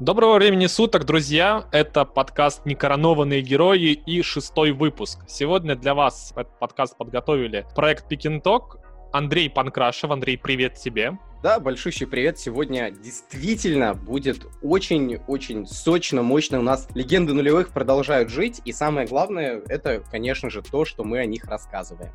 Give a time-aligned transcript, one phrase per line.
[0.00, 1.66] Доброго времени суток, друзья!
[1.72, 5.18] Это подкаст «Некоронованные герои» и шестой выпуск.
[5.28, 8.78] Сегодня для вас этот подкаст подготовили проект Пикинток,
[9.12, 10.10] Андрей Панкрашев.
[10.10, 11.18] Андрей, привет тебе!
[11.42, 12.38] Да, большущий привет.
[12.38, 16.60] Сегодня действительно будет очень-очень сочно, мощно.
[16.60, 18.62] У нас легенды нулевых продолжают жить.
[18.64, 22.10] И самое главное, это, конечно же, то, что мы о них рассказываем.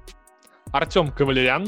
[0.71, 1.67] Артем Кавалерян.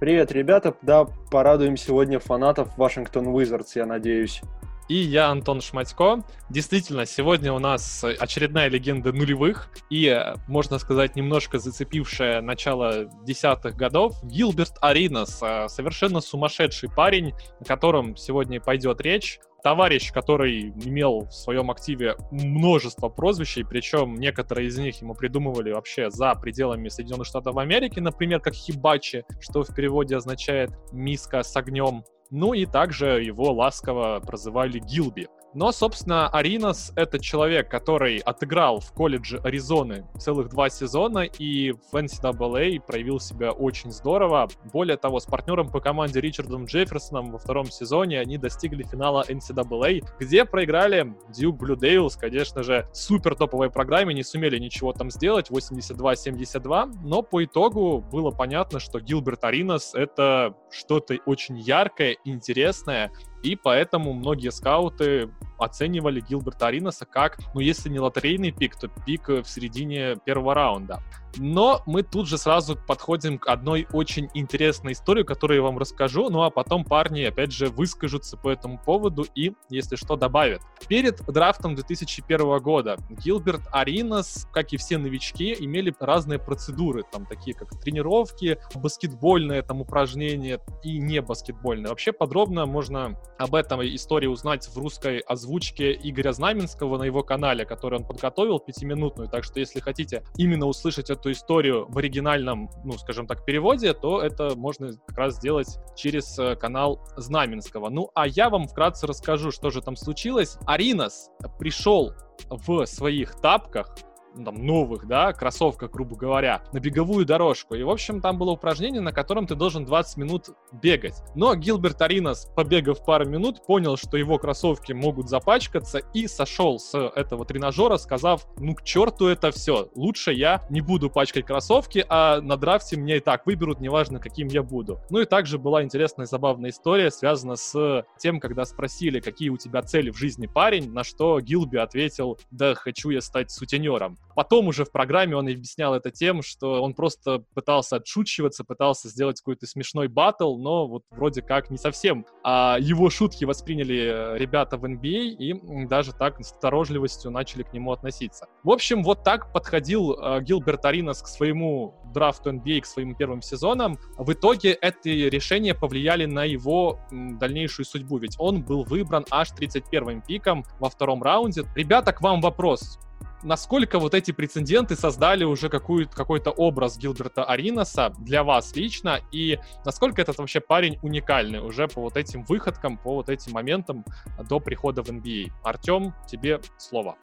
[0.00, 0.74] Привет, ребята.
[0.82, 4.42] Да, порадуем сегодня фанатов Вашингтон Wizards, я надеюсь
[4.90, 6.24] и я, Антон Шматько.
[6.48, 14.16] Действительно, сегодня у нас очередная легенда нулевых и, можно сказать, немножко зацепившая начало десятых годов.
[14.24, 21.32] Гилберт Аринас, э, совершенно сумасшедший парень, о котором сегодня пойдет речь товарищ, который имел в
[21.32, 27.58] своем активе множество прозвищей, причем некоторые из них ему придумывали вообще за пределами Соединенных Штатов
[27.58, 32.02] Америки, например, как Хибачи, что в переводе означает «миска с огнем».
[32.30, 35.28] Ну и также его ласково прозывали Гилби.
[35.52, 41.94] Но, собственно, Аринас— это человек, который отыграл в колледже Аризоны целых два сезона и в
[41.94, 44.48] NCAA проявил себя очень здорово.
[44.72, 50.04] Более того, с партнером по команде Ричардом Джефферсоном во втором сезоне они достигли финала NCAA,
[50.20, 55.50] где проиграли Дьюк Блю Дейлс, конечно же, супер топовой программе, не сумели ничего там сделать,
[55.50, 63.10] 82-72, но по итогу было понятно, что Гилберт Аринас— это что-то очень яркое, интересное,
[63.42, 69.28] и поэтому многие скауты оценивали Гилберта Аринаса как, ну, если не лотерейный пик, то пик
[69.28, 71.02] в середине первого раунда.
[71.36, 76.28] Но мы тут же сразу подходим к одной очень интересной истории, которую я вам расскажу,
[76.28, 80.62] ну а потом парни, опять же, выскажутся по этому поводу и, если что, добавят.
[80.88, 87.54] Перед драфтом 2001 года Гилберт Аринас, как и все новички, имели разные процедуры, там такие
[87.54, 91.88] как тренировки, баскетбольные там упражнения и не баскетбольные.
[91.88, 97.64] Вообще подробно можно об этом истории узнать в русской озвучке Игоря Знаменского на его канале,
[97.64, 102.92] который он подготовил пятиминутную, так что если хотите именно услышать эту историю в оригинальном, ну,
[102.98, 107.88] скажем так, переводе, то это можно как раз сделать через э, канал Знаменского.
[107.88, 110.58] Ну, а я вам вкратце расскажу, что же там случилось.
[110.66, 112.12] Аринас пришел
[112.50, 113.96] в своих тапках
[114.44, 117.74] там, новых, да, кроссовках, грубо говоря, на беговую дорожку.
[117.74, 121.22] И, в общем, там было упражнение, на котором ты должен 20 минут бегать.
[121.34, 126.96] Но Гилберт Аринас, побегав пару минут, понял, что его кроссовки могут запачкаться и сошел с
[126.96, 132.40] этого тренажера, сказав, ну к черту это все, лучше я не буду пачкать кроссовки, а
[132.40, 135.00] на драфте меня и так выберут, неважно, каким я буду.
[135.10, 139.82] Ну и также была интересная забавная история, связана с тем, когда спросили, какие у тебя
[139.82, 144.16] цели в жизни, парень, на что Гилби ответил, да хочу я стать сутенером.
[144.34, 149.40] Потом уже в программе он объяснял это тем, что он просто пытался отшучиваться, пытался сделать
[149.40, 152.24] какой-то смешной батл, но вот вроде как не совсем.
[152.42, 157.72] А его шутки восприняли ребята в NBA а и даже так с осторожливостью начали к
[157.72, 158.46] нему относиться.
[158.62, 163.14] В общем, вот так подходил э, Гилберт Аринас к своему драфту NBA, а, к своим
[163.14, 163.98] первым сезонам.
[164.16, 170.22] В итоге эти решения повлияли на его дальнейшую судьбу, ведь он был выбран аж 31-м
[170.22, 171.64] пиком во втором раунде.
[171.74, 172.98] Ребята, к вам вопрос
[173.42, 180.20] насколько вот эти прецеденты создали уже какой-то образ Гилберта Аринаса для вас лично, и насколько
[180.22, 184.04] этот вообще парень уникальный уже по вот этим выходкам, по вот этим моментам
[184.48, 185.50] до прихода в NBA.
[185.62, 185.70] А?
[185.70, 187.16] Артем, тебе слово.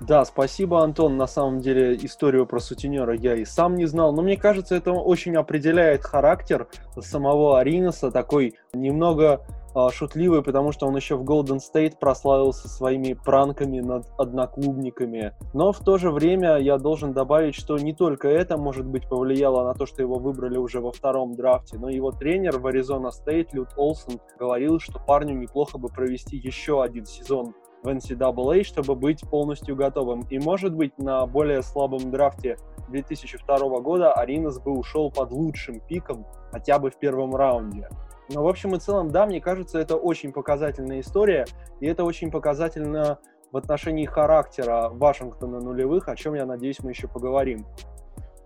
[0.00, 1.18] Да, спасибо, Антон.
[1.18, 4.92] На самом деле историю про сутенера я и сам не знал, но мне кажется, это
[4.92, 9.44] очень определяет характер самого Аринаса, такой немного
[9.92, 15.34] шутливый, потому что он еще в Golden State прославился своими пранками над одноклубниками.
[15.54, 19.64] Но в то же время я должен добавить, что не только это, может быть, повлияло
[19.64, 23.48] на то, что его выбрали уже во втором драфте, но его тренер в Arizona State,
[23.52, 29.22] Лют Олсен, говорил, что парню неплохо бы провести еще один сезон в NCAA, чтобы быть
[29.28, 30.26] полностью готовым.
[30.30, 32.56] И, может быть, на более слабом драфте
[32.88, 37.88] 2002 года Аринас бы ушел под лучшим пиком хотя бы в первом раунде.
[38.32, 41.46] Но в общем и целом, да, мне кажется, это очень показательная история,
[41.80, 43.18] и это очень показательно
[43.50, 47.66] в отношении характера Вашингтона нулевых, о чем, я надеюсь, мы еще поговорим.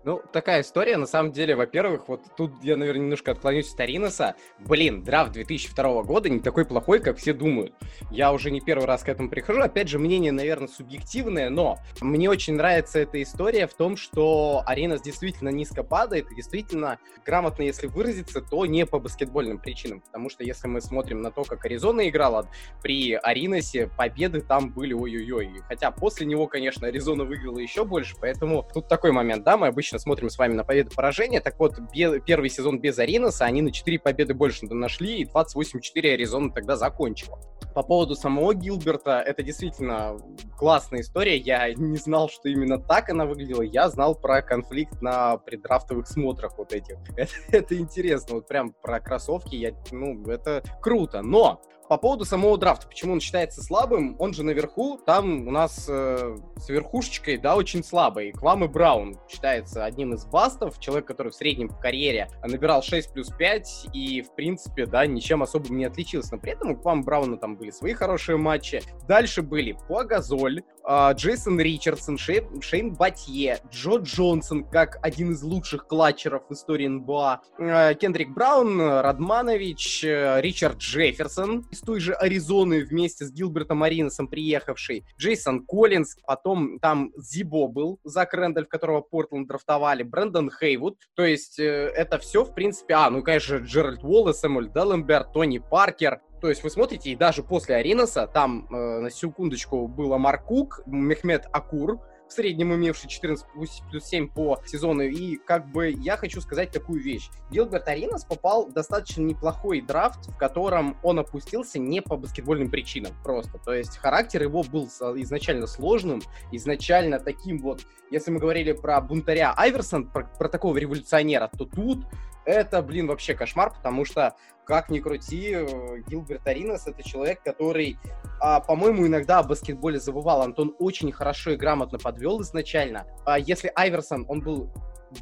[0.05, 4.35] Ну, такая история, на самом деле, во-первых, вот тут я, наверное, немножко отклонюсь от Ариноса.
[4.59, 7.73] Блин, драфт 2002 года не такой плохой, как все думают.
[8.11, 9.61] Я уже не первый раз к этому прихожу.
[9.61, 15.01] Опять же, мнение, наверное, субъективное, но мне очень нравится эта история в том, что Аринос
[15.01, 20.01] действительно низко падает, и действительно, грамотно, если выразиться, то не по баскетбольным причинам.
[20.01, 22.47] Потому что если мы смотрим на то, как Аризона играла,
[22.83, 25.63] при Ариносе победы там были ой-ой-ой.
[25.67, 29.94] Хотя после него, конечно, Аризона выиграла еще больше, поэтому тут такой момент, да, мы обычно
[29.95, 31.41] обычно смотрим с вами на победу поражения.
[31.41, 36.13] Так вот, бе- первый сезон без Ариноса, они на 4 победы больше нашли, и 28-4
[36.13, 37.39] Аризона тогда закончила.
[37.73, 40.17] По поводу самого Гилберта, это действительно
[40.57, 41.37] классная история.
[41.37, 43.61] Я не знал, что именно так она выглядела.
[43.61, 46.95] Я знал про конфликт на преддрафтовых смотрах вот этих.
[47.17, 48.35] Это, это интересно.
[48.35, 49.55] Вот прям про кроссовки.
[49.55, 51.21] Я, ну, это круто.
[51.21, 55.85] Но по поводу самого драфта, почему он считается слабым, он же наверху, там у нас
[55.87, 58.31] э, с верхушечкой, да, очень слабый.
[58.31, 63.13] Квам и Браун считается одним из бастов, человек, который в среднем по карьере набирал 6
[63.13, 66.35] плюс 5 и, в принципе, да, ничем особым не отличился.
[66.35, 68.81] Но при этом у Квам Брауна там были свои хорошие матчи.
[69.07, 75.87] Дальше были Пуагазоль, э, Джейсон Ричардсон, Шей, Шейн Батье, Джо Джонсон, как один из лучших
[75.87, 82.85] клатчеров в истории НБА, э, Кендрик Браун, Радманович, э, Ричард Джефферсон, из той же Аризоны
[82.85, 89.47] вместе с Гилбертом Ариносом приехавший, Джейсон Коллинз, потом там Зибо был, Зак Рэндаль, которого Портленд
[89.47, 94.43] драфтовали, Брэндон Хейвуд, то есть э, это все, в принципе, а, ну, конечно, Джеральд Уоллес,
[94.43, 99.09] Эмуль Делленберт, Тони Паркер, то есть вы смотрите, и даже после Ариноса, там, э, на
[99.09, 103.45] секундочку, было Маркук, Мехмед Акур, в среднем имевший 14
[103.89, 105.03] плюс 7 по сезону.
[105.03, 107.29] И как бы я хочу сказать такую вещь.
[107.51, 113.13] Гилберт Аринас попал в достаточно неплохой драфт, в котором он опустился не по баскетбольным причинам
[113.23, 113.57] просто.
[113.59, 117.81] То есть характер его был изначально сложным, изначально таким вот,
[118.11, 122.05] если мы говорили про бунтаря Айверсон, про, про такого революционера, то тут
[122.45, 125.65] это, блин, вообще кошмар, потому что, как ни крути, э,
[126.07, 127.97] Гилберт Аринас— это человек, который,
[128.39, 130.41] а, по-моему, иногда о баскетболе забывал.
[130.41, 133.05] Антон очень хорошо и грамотно подвел изначально.
[133.25, 134.71] А если Айверсон, он был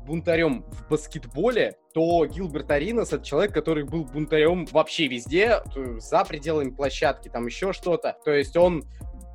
[0.05, 5.61] бунтарем в баскетболе, то Гилберт Аринас это человек, который был бунтарем вообще везде,
[5.97, 8.17] за пределами площадки, там еще что-то.
[8.25, 8.83] То есть он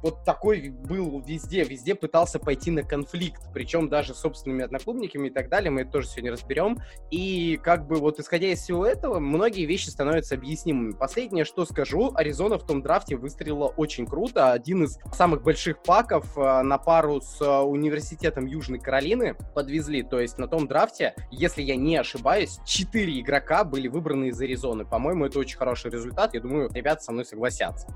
[0.02, 5.30] вот такой был везде, везде пытался пойти на конфликт, причем даже с собственными одноклубниками и
[5.30, 6.78] так далее, мы это тоже сегодня разберем.
[7.10, 10.92] И как бы вот исходя из всего этого, многие вещи становятся объяснимыми.
[10.92, 14.52] Последнее, что скажу, Аризона в том драфте выстрелила очень круто.
[14.52, 20.02] Один из самых больших паков э, на пару с э, университетом Южной Каролины подвезли.
[20.02, 24.84] То есть на том драфте, если я не ошибаюсь, четыре игрока были выбраны из Аризоны.
[24.84, 26.34] По-моему, это очень хороший результат.
[26.34, 27.88] Я думаю, ребята со мной согласятся.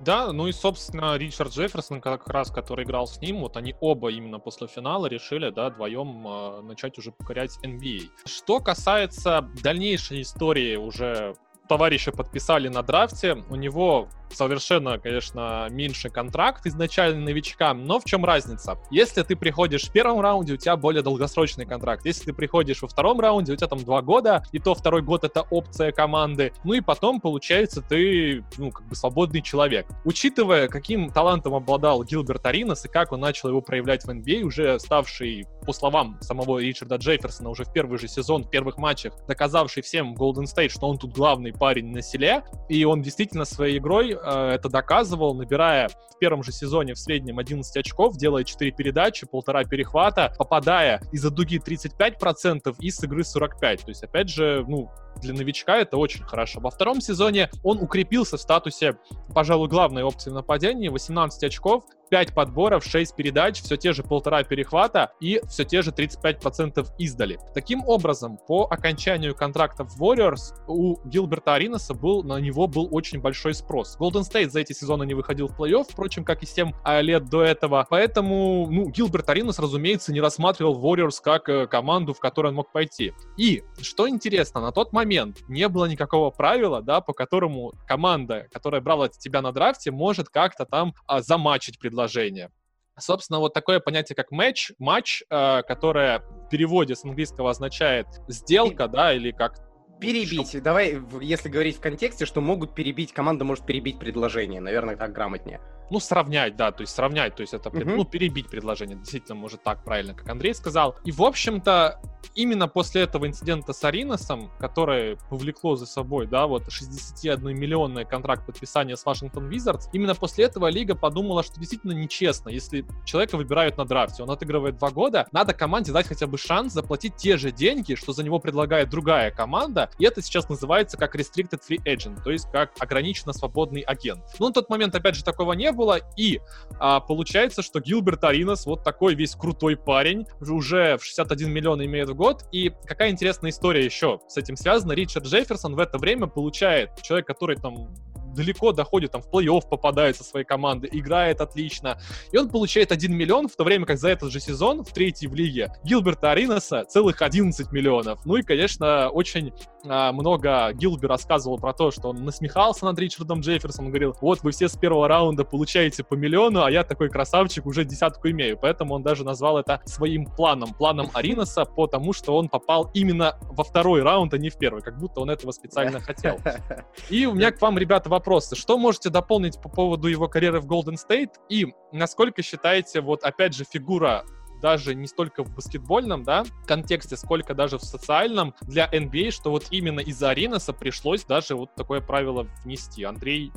[0.00, 4.10] Да, ну и, собственно, Ричард Джефферсон, как раз, который играл с ним, вот они оба
[4.10, 8.08] именно после финала решили, да, вдвоем э, начать уже покорять NBA.
[8.24, 11.34] Что касается дальнейшей истории уже
[11.68, 18.24] товарища подписали на драфте, у него совершенно, конечно, меньше контракт изначально новичкам, но в чем
[18.24, 18.78] разница?
[18.90, 22.04] Если ты приходишь в первом раунде, у тебя более долгосрочный контракт.
[22.04, 25.24] Если ты приходишь во втором раунде, у тебя там два года, и то второй год
[25.24, 26.52] это опция команды.
[26.64, 29.86] Ну и потом, получается, ты, ну, как бы свободный человек.
[30.04, 34.78] Учитывая, каким талантом обладал Гилберт Аринас и как он начал его проявлять в NBA, уже
[34.78, 39.82] ставший, по словам самого Ричарда Джейферсона, уже в первый же сезон, в первых матчах, доказавший
[39.82, 44.14] всем Golden State, что он тут главный парень на селе, и он действительно своей игрой
[44.24, 49.64] это доказывал, набирая в первом же сезоне в среднем 11 очков, делая 4 передачи, полтора
[49.64, 53.50] перехвата, попадая из-за дуги 35% и с игры 45%.
[53.58, 54.90] То есть, опять же, ну,
[55.20, 56.60] для новичка это очень хорошо.
[56.60, 58.98] Во втором сезоне он укрепился в статусе,
[59.34, 64.42] пожалуй, главной опции в нападении, 18 очков, 5 подборов, 6 передач, все те же полтора
[64.42, 67.38] перехвата и все те же 35% издали.
[67.54, 73.20] Таким образом, по окончанию контракта в Warriors у Гилберта Аринаса был, на него был очень
[73.20, 73.96] большой спрос.
[73.98, 77.26] Golden State за эти сезоны не выходил в плей-офф, впрочем, как и 7 а, лет
[77.26, 77.86] до этого.
[77.88, 82.72] Поэтому, ну, Гилберт Аринас, разумеется, не рассматривал Warriors как э, команду, в которую он мог
[82.72, 83.12] пойти.
[83.36, 84.99] И, что интересно, на тот момент
[85.48, 90.64] не было никакого правила, да, по которому команда, которая брала тебя на драфте, может как-то
[90.66, 92.50] там а, замачить предложение.
[92.98, 98.88] Собственно, вот такое понятие, как матч, матч, э, которое в переводе с английского означает сделка,
[98.88, 99.54] да, или как
[100.00, 100.48] Перебить.
[100.48, 100.60] Что?
[100.62, 104.60] Давай, если говорить в контексте, что могут перебить, команда может перебить предложение.
[104.60, 105.60] Наверное, так грамотнее.
[105.90, 107.80] Ну, сравнять, да, то есть сравнять, то есть это, угу.
[107.84, 110.96] ну, перебить предложение, действительно, может так правильно, как Андрей сказал.
[111.04, 112.00] И, в общем-то,
[112.34, 118.96] именно после этого инцидента с Ариносом, которое повлекло за собой, да, вот 61-миллионный контракт подписания
[118.96, 123.84] с Вашингтон Визардс, именно после этого лига подумала, что действительно нечестно, если человека выбирают на
[123.84, 127.94] драфте, он отыгрывает два года, надо команде дать хотя бы шанс заплатить те же деньги,
[127.94, 132.30] что за него предлагает другая команда, и это сейчас называется как restricted free agent, то
[132.30, 134.22] есть как ограниченно свободный агент.
[134.38, 136.00] Ну, на тот момент, опять же, такого не было, было.
[136.16, 136.40] И
[136.78, 142.10] а, получается, что Гилберт Аринас вот такой весь крутой парень, уже в 61 миллион имеет
[142.10, 142.44] в год.
[142.52, 144.92] И какая интересная история еще с этим связана.
[144.92, 147.88] Ричард Джефферсон в это время получает, человек, который там
[148.34, 152.00] далеко доходит, там, в плей-офф попадает со своей команды, играет отлично,
[152.32, 155.28] и он получает 1 миллион, в то время как за этот же сезон в третьей
[155.28, 158.24] в лиге Гилберта Аринаса целых 11 миллионов.
[158.24, 159.52] Ну и, конечно, очень
[159.86, 164.50] а, много Гилби рассказывал про то, что он насмехался над Ричардом Джефферсоном, говорил, вот вы
[164.50, 168.58] все с первого раунда получаете по миллиону, а я такой красавчик уже десятку имею.
[168.58, 173.64] Поэтому он даже назвал это своим планом, планом Аринаса, потому что он попал именно во
[173.64, 176.38] второй раунд, а не в первый, как будто он этого специально хотел.
[177.10, 178.54] И у меня к вам, ребята, вопросы.
[178.54, 181.32] Что можете дополнить по поводу его карьеры в Golden State?
[181.48, 184.24] И насколько считаете, вот опять же, фигура
[184.62, 189.66] даже не столько в баскетбольном, да, контексте, сколько даже в социальном для NBA, что вот
[189.72, 193.02] именно из-за Аринаса пришлось даже вот такое правило внести.
[193.02, 193.50] Андрей,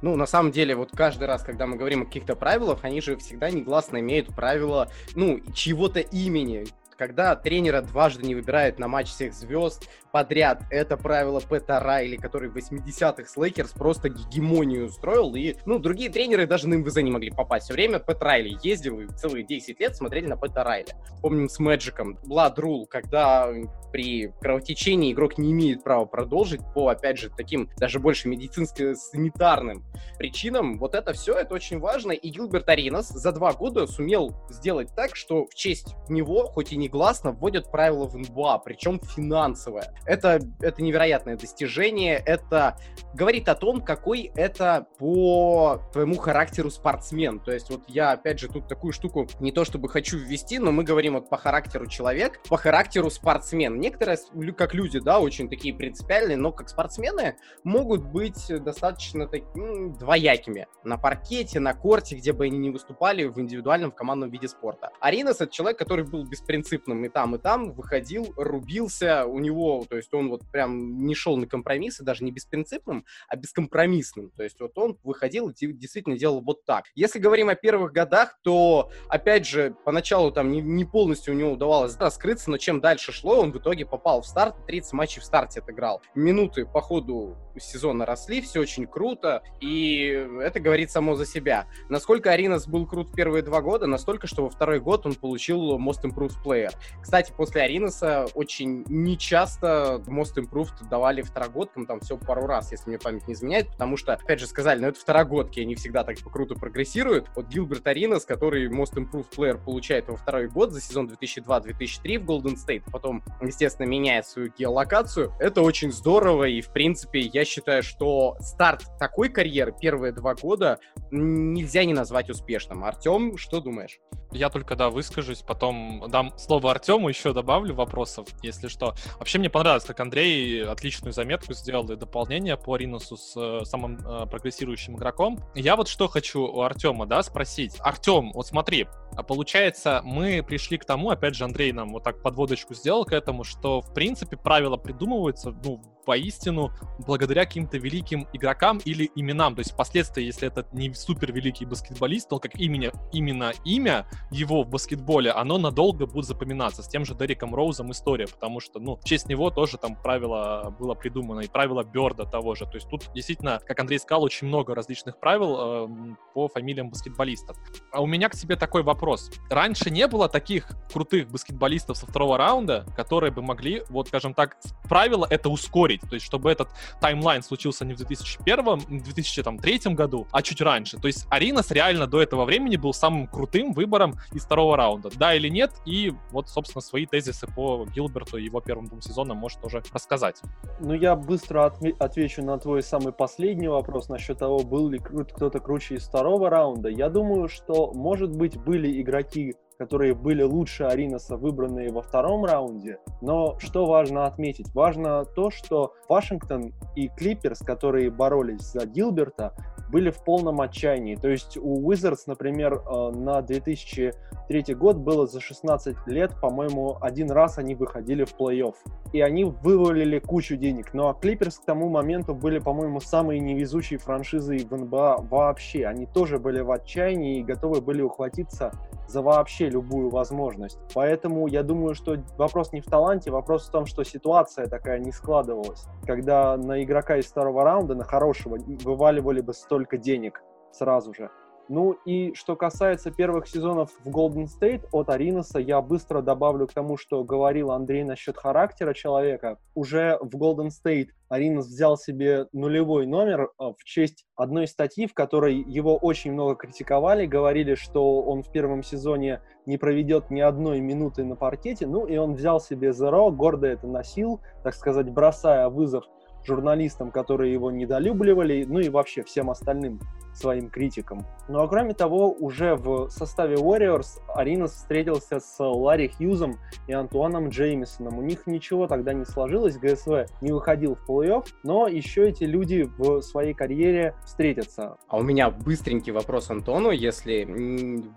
[0.00, 3.16] ну, на самом деле, вот каждый раз, когда мы говорим о каких-то правилах, они же
[3.16, 6.66] всегда негласно имеют правила, ну, чьего-то имени
[7.00, 12.48] когда тренера дважды не выбирают на матч всех звезд подряд, это правило Пэта Райли, который
[12.48, 17.10] в 80-х с Лейкерс просто гегемонию устроил, и, ну, другие тренеры даже на МВЗ не
[17.10, 17.66] могли попасть.
[17.66, 20.88] Все время Пэт Райли ездил, и целые 10 лет смотрели на Пэта Райли.
[21.22, 23.48] Помним с Мэджиком, Blood Rule, когда
[23.92, 29.84] при кровотечении игрок не имеет права продолжить по, опять же, таким даже больше медицинско-санитарным
[30.16, 30.78] причинам.
[30.78, 32.12] Вот это все, это очень важно.
[32.12, 36.76] И Гилберт Аринас за два года сумел сделать так, что в честь него, хоть и
[36.76, 39.94] негласно, вводят правила в НБА, причем финансовое.
[40.04, 42.22] Это, это невероятное достижение.
[42.24, 42.78] Это
[43.14, 47.40] говорит о том, какой это по твоему характеру спортсмен.
[47.40, 50.72] То есть вот я, опять же, тут такую штуку не то чтобы хочу ввести, но
[50.72, 54.18] мы говорим вот по характеру человек, по характеру спортсмен некоторые,
[54.56, 60.66] как люди, да, очень такие принципиальные, но как спортсмены могут быть достаточно такими двоякими.
[60.84, 64.90] На паркете, на корте, где бы они ни выступали в индивидуальном, в командном виде спорта.
[65.00, 69.96] Аринас— это человек, который был беспринципным и там, и там, выходил, рубился, у него, то
[69.96, 74.30] есть он вот прям не шел на компромиссы, даже не беспринципным, а бескомпромиссным.
[74.30, 76.84] То есть вот он выходил и действительно делал вот так.
[76.94, 81.52] Если говорим о первых годах, то, опять же, поначалу там не, не полностью у него
[81.52, 85.24] удавалось раскрыться, но чем дальше шло, он в итоге попал в старт, 30 матчей в
[85.24, 86.00] старте отыграл.
[86.14, 91.66] Минуты по ходу сезона росли, все очень круто, и это говорит само за себя.
[91.88, 96.04] Насколько Аринас был крут первые два года, настолько, что во второй год он получил Most
[96.04, 96.70] Improved Player.
[97.02, 102.98] Кстати, после Аринаса очень нечасто Most Improved давали второгодкам, там все пару раз, если мне
[102.98, 106.54] память не изменяет, потому что, опять же, сказали, ну это второгодки, они всегда так круто
[106.54, 107.28] прогрессируют.
[107.34, 112.24] Вот Гилберт Аринас, который Most Improved Player получает во второй год за сезон 2002-2003 в
[112.24, 115.32] Golden State, потом, естественно, меняет свою геолокацию.
[115.38, 120.78] Это очень здорово, и, в принципе, я считаю, что старт такой карьеры, первые два года,
[121.10, 122.84] нельзя не назвать успешным.
[122.84, 124.00] Артем, что думаешь?
[124.32, 128.94] Я только, да, выскажусь, потом дам слово Артему, еще добавлю вопросов, если что.
[129.18, 133.98] Вообще мне понравилось, как Андрей отличную заметку сделал и дополнение по Ринусу с э, самым
[133.98, 135.38] э, прогрессирующим игроком.
[135.54, 137.76] Я вот что хочу у Артема, да, спросить.
[137.80, 142.22] Артем, вот смотри, а получается, мы пришли к тому, опять же, Андрей нам вот так
[142.22, 146.72] подводочку сделал к этому, что, в принципе, правила придумываются, ну, поистину
[147.06, 149.54] благодаря каким-то великим игрокам или именам.
[149.54, 154.64] То есть впоследствии, если это не супер великий баскетболист, то как имя, именно имя его
[154.64, 156.82] в баскетболе, оно надолго будет запоминаться.
[156.82, 160.74] С тем же Дериком Роузом история, потому что, ну, в честь него тоже там правило
[160.80, 162.64] было придумано, и правило Берда того же.
[162.64, 167.56] То есть тут действительно, как Андрей сказал, очень много различных правил э, по фамилиям баскетболистов.
[167.92, 169.30] А у меня к тебе такой вопрос.
[169.48, 174.56] Раньше не было таких крутых баскетболистов со второго раунда, которые бы могли, вот, скажем так,
[174.88, 175.99] правило это ускорить.
[176.08, 176.68] То есть, чтобы этот
[177.00, 180.98] таймлайн случился не в 2001, не в 2003 году, а чуть раньше.
[180.98, 185.10] То есть, Аринас реально до этого времени был самым крутым выбором из второго раунда.
[185.16, 185.72] Да или нет?
[185.86, 190.40] И вот, собственно, свои тезисы по Гилберту и его первым двум сезонам может тоже рассказать.
[190.80, 195.96] Ну, я быстро отвечу на твой самый последний вопрос насчет того, был ли кто-то круче
[195.96, 196.88] из второго раунда.
[196.88, 202.98] Я думаю, что, может быть, были игроки которые были лучше Аринаса, выбранные во втором раунде.
[203.22, 204.74] Но что важно отметить?
[204.74, 209.54] Важно то, что Вашингтон и Клиперс, которые боролись за Гилберта,
[209.90, 211.16] были в полном отчаянии.
[211.16, 217.30] То есть у Wizards, например, э, на 2003 год было за 16 лет, по-моему, один
[217.30, 218.74] раз они выходили в плей-офф.
[219.12, 220.94] И они вывалили кучу денег.
[220.94, 225.86] Ну а Клиперс к тому моменту были, по-моему, самые невезучие франшизы в НБА вообще.
[225.86, 228.72] Они тоже были в отчаянии и готовы были ухватиться
[229.10, 230.78] за вообще любую возможность.
[230.94, 235.10] Поэтому я думаю, что вопрос не в таланте, вопрос в том, что ситуация такая не
[235.10, 235.86] складывалась.
[236.06, 241.30] Когда на игрока из второго раунда, на хорошего, вываливали бы столько денег сразу же.
[241.72, 246.72] Ну и что касается первых сезонов в Golden State от Ариноса, я быстро добавлю к
[246.72, 249.56] тому, что говорил Андрей насчет характера человека.
[249.76, 255.14] Уже в Golden State Аринос взял себе нулевой номер а, в честь одной статьи, в
[255.14, 260.80] которой его очень много критиковали, говорили, что он в первом сезоне не проведет ни одной
[260.80, 265.68] минуты на паркете, ну и он взял себе Zero, гордо это носил, так сказать, бросая
[265.68, 266.04] вызов
[266.44, 270.00] журналистам, которые его недолюбливали, ну и вообще всем остальным
[270.34, 271.26] своим критикам.
[271.48, 277.48] Ну а кроме того, уже в составе Warriors Аринас встретился с Ларри Хьюзом и Антуаном
[277.48, 278.18] Джеймисоном.
[278.18, 282.82] У них ничего тогда не сложилось, ГСВ не выходил в плей-офф, но еще эти люди
[282.98, 284.96] в своей карьере встретятся.
[285.08, 287.40] А у меня быстренький вопрос Антону, если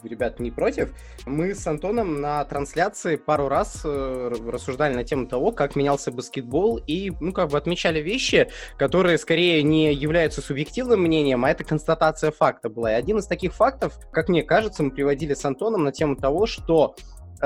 [0.04, 0.94] ребят не против.
[1.26, 6.78] Мы с Антоном на трансляции пару раз э, рассуждали на тему того, как менялся баскетбол,
[6.86, 12.04] и, ну, как бы отмечали вещи, которые скорее не являются субъективным мнением, а это констатация
[12.14, 12.92] констатация факта была.
[12.92, 16.46] И один из таких фактов, как мне кажется, мы приводили с Антоном на тему того,
[16.46, 16.96] что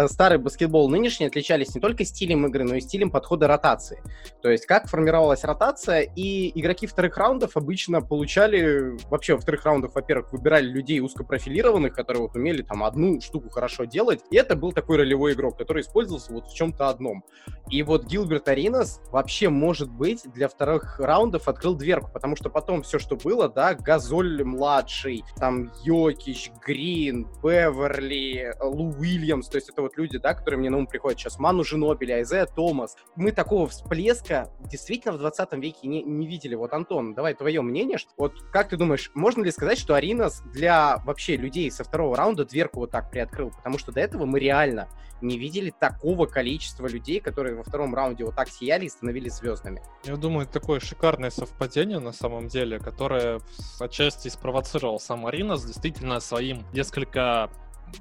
[0.08, 4.04] старый баскетбол нынешний отличались не только стилем игры, но и стилем подхода ротации.
[4.42, 9.96] То есть как формировалась ротация, и игроки вторых раундов обычно получали, вообще во вторых раундах,
[9.96, 14.72] во-первых, выбирали людей узкопрофилированных, которые вот умели там одну штуку хорошо делать, и это был
[14.72, 17.24] такой ролевой игрок, который использовался вот в чем-то одном.
[17.70, 22.84] И вот Гилберт Аринас вообще, может быть, для вторых раундов открыл дверку, потому что потом
[22.84, 29.82] все, что было, да, Газоль младший, там Йокич, Грин, Беверли, Лу Уильямс, то есть это
[29.82, 32.98] вот люди, да, которые мне на ум приходят сейчас, Ману Женобеля, Айзея Томас.
[33.16, 36.56] Мы такого всплеска действительно в 20 веке не, не видели.
[36.56, 37.98] Вот, Антон, давай твое мнение.
[38.18, 42.46] Вот как ты думаешь, можно ли сказать, что Аринас для вообще людей со второго раунда
[42.46, 43.52] дверку вот так приоткрыл?
[43.52, 44.90] Потому что до этого мы реально
[45.22, 49.82] не видели такого количества людей, которые во втором раунде вот так сияли и становились звездами.
[50.04, 53.40] Я думаю, это такое шикарное совпадение на самом деле, которое
[53.80, 57.50] отчасти спровоцировал сам Аринас действительно своим несколько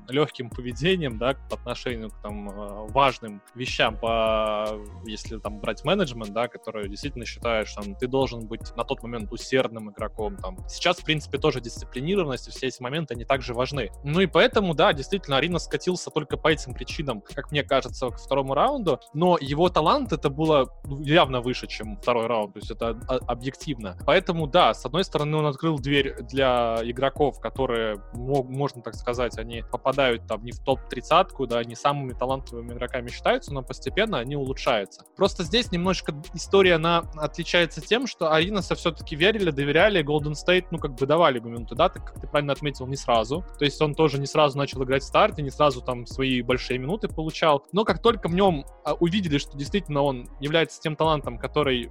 [0.09, 6.33] легким поведением, да, по отношению к там э, важным вещам, по, если там брать менеджмент,
[6.33, 10.57] да, который действительно считает, что там, ты должен быть на тот момент усердным игроком, там.
[10.69, 13.91] Сейчас, в принципе, тоже дисциплинированность и все эти моменты, они также важны.
[14.05, 18.19] Ну и поэтому, да, действительно, Арина скатился только по этим причинам, как мне кажется, к
[18.19, 22.91] второму раунду, но его талант это было явно выше, чем второй раунд, то есть это
[23.27, 23.99] объективно.
[24.07, 29.63] Поэтому, да, с одной стороны, он открыл дверь для игроков, которые, можно так сказать, они
[29.77, 35.05] попадают там не в топ-30, да, не самыми талантливыми игроками считаются, но постепенно они улучшаются.
[35.17, 40.79] Просто здесь немножечко история, она отличается тем, что Аринаса все-таки верили, доверяли, Golden State, ну,
[40.79, 43.45] как бы давали бы минуты, да, так как ты правильно отметил, не сразу.
[43.59, 46.79] То есть он тоже не сразу начал играть в старте, не сразу там свои большие
[46.79, 47.65] минуты получал.
[47.73, 51.91] Но как только в нем а, увидели, что действительно он является тем талантом, который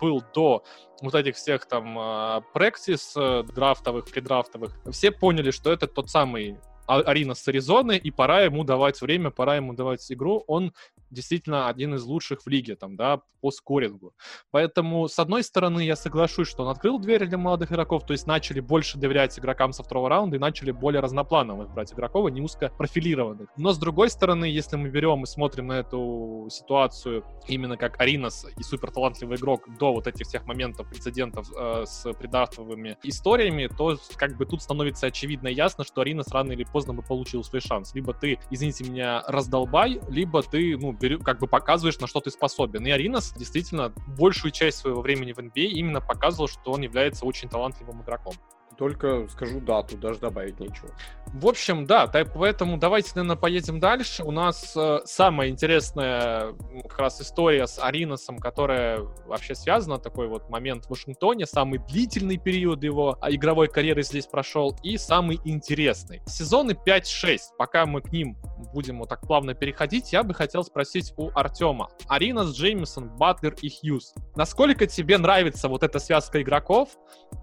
[0.00, 0.64] был до
[1.02, 7.34] вот этих всех там практис э, драфтовых, предрафтовых, все поняли, что это тот самый Арина
[7.34, 10.44] с Аризоны, и пора ему давать время, пора ему давать игру.
[10.46, 10.72] Он
[11.10, 14.12] действительно один из лучших в лиге, там, да, по скорингу.
[14.50, 18.26] Поэтому, с одной стороны, я соглашусь, что он открыл двери для молодых игроков, то есть
[18.26, 22.40] начали больше доверять игрокам со второго раунда и начали более разноплановых брать игроков, а не
[22.40, 23.48] узко профилированных.
[23.56, 28.46] Но, с другой стороны, если мы берем и смотрим на эту ситуацию именно как Аринас
[28.56, 33.96] и супер талантливый игрок до вот этих всех моментов, прецедентов э, с предартовыми историями, то
[34.16, 37.94] как бы тут становится очевидно и ясно, что Аринас рано или бы получил свой шанс.
[37.94, 42.30] Либо ты, извините меня, раздолбай, либо ты, ну, бери, как бы показываешь, на что ты
[42.30, 42.86] способен.
[42.86, 47.24] И Аринас действительно большую часть своего времени в NBA а именно показывал, что он является
[47.24, 48.34] очень талантливым игроком.
[48.78, 50.90] Только скажу дату, даже добавить нечего.
[51.32, 54.22] В общем, да, поэтому давайте, наверное, поедем дальше.
[54.22, 56.54] У нас э, самая интересная
[56.88, 62.38] как раз история с Ариносом, которая вообще связана, такой вот момент в Вашингтоне, самый длительный
[62.38, 66.22] период его а, игровой карьеры здесь прошел и самый интересный.
[66.26, 68.36] Сезоны 5-6, пока мы к ним
[68.72, 71.88] будем вот так плавно переходить, я бы хотел спросить у Артема.
[72.08, 74.14] Аринос, Джеймисон, Батлер и Хьюз.
[74.36, 76.90] Насколько тебе нравится вот эта связка игроков?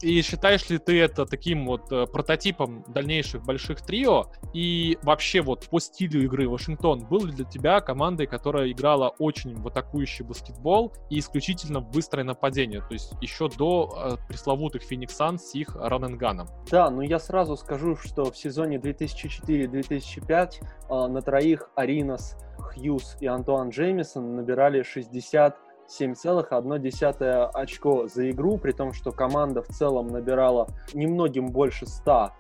[0.02, 4.26] И считаешь ли ты это таким вот э, прототипом дальнейших больших трио?
[4.54, 9.56] И вообще вот по стилю игры Вашингтон был ли для тебя командой, которая играла очень
[9.56, 12.82] в атакующий баскетбол и исключительно в быстрое нападение?
[12.82, 16.48] То есть еще до э, пресловутых Феникс Санс с их раненганом.
[16.70, 23.28] Да, ну я сразу скажу, что в сезоне 2004-2005 э, на троих Аринас, Хьюз и
[23.28, 25.58] Антуан Джеймисон набирали 60
[25.88, 32.32] 7,1 очко за игру, при том, что команда в целом набирала немногим больше 100.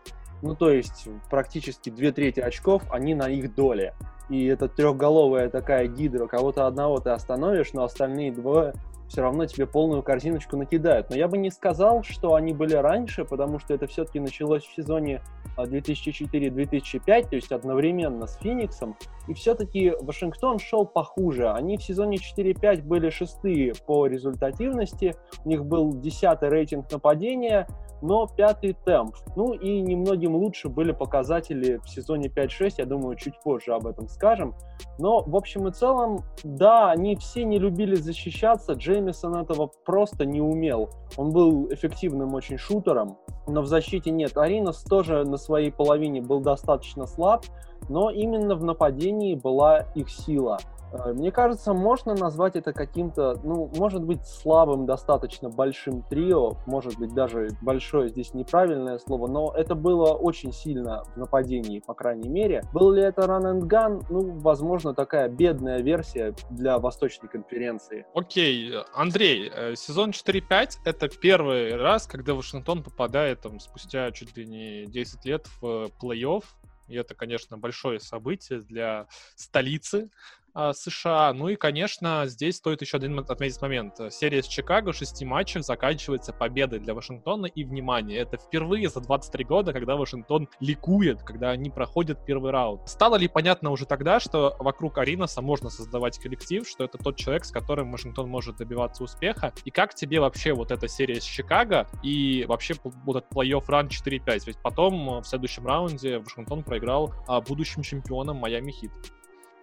[0.42, 3.94] Ну, то есть практически две трети очков, они на их доле.
[4.30, 8.74] И это трехголовая такая гидра, кого-то одного ты остановишь, но остальные двое
[9.08, 11.10] все равно тебе полную корзиночку накидают.
[11.10, 14.74] Но я бы не сказал, что они были раньше, потому что это все-таки началось в
[14.76, 15.22] сезоне
[15.58, 18.96] 2004-2005, а, то есть одновременно с Фениксом.
[19.28, 21.50] И все-таки Вашингтон шел похуже.
[21.52, 27.68] Они в сезоне 4-5 были шестые по результативности, у них был десятый рейтинг нападения,
[28.04, 29.16] но пятый темп.
[29.38, 34.10] Ну и немногим лучше были показатели в сезоне 5-6, я думаю, чуть позже об этом
[34.10, 34.56] скажем.
[35.00, 40.40] Но в общем и целом, да, они все не любили защищаться, Джеймисон этого просто не
[40.40, 40.90] умел.
[41.18, 44.38] Он был эффективным очень шутером, но в защите нет.
[44.38, 47.44] Аринас тоже на своей половине был достаточно слаб,
[47.90, 50.60] но именно в нападении была их сила.
[50.94, 56.98] Э, мне кажется, можно назвать это каким-то, ну, может быть, слабым, достаточно большим трио, может
[56.98, 62.30] быть, даже большое здесь неправильное слово, но это было очень сильно в нападении, по крайней
[62.30, 62.64] мере.
[62.74, 64.06] Был ли это run and gun?
[64.10, 68.06] Ну, возможно, такая бедная версия для Восточной конференции.
[68.14, 74.46] Окей, Андрей, э, сезон 4-5— это первый раз, когда Вашингтон попадает там спустя чуть ли
[74.46, 76.44] не 10 лет в плей-офф,
[76.88, 80.10] и это, конечно, большое событие для столицы.
[80.56, 81.34] А, США.
[81.34, 83.96] Ну и, конечно, здесь стоит еще один отметить момент.
[84.12, 87.48] Серия с Чикаго, шести матчев, заканчивается победой для Вашингтона.
[87.48, 92.88] И, внимание, это впервые за 23 года, когда Вашингтон ликует, когда они проходят первый раунд.
[92.88, 97.46] Стало ли понятно уже тогда, что вокруг Аринаса можно создавать коллектив, что это тот человек,
[97.46, 99.54] с которым Вашингтон может добиваться успеха?
[99.66, 103.88] И как тебе вообще вот эта серия с Чикаго и вообще вот этот плей-офф ран
[103.88, 104.44] 4-5?
[104.46, 108.92] Ведь потом в следующем раунде Вашингтон проиграл а, будущим чемпионам Майами Хит.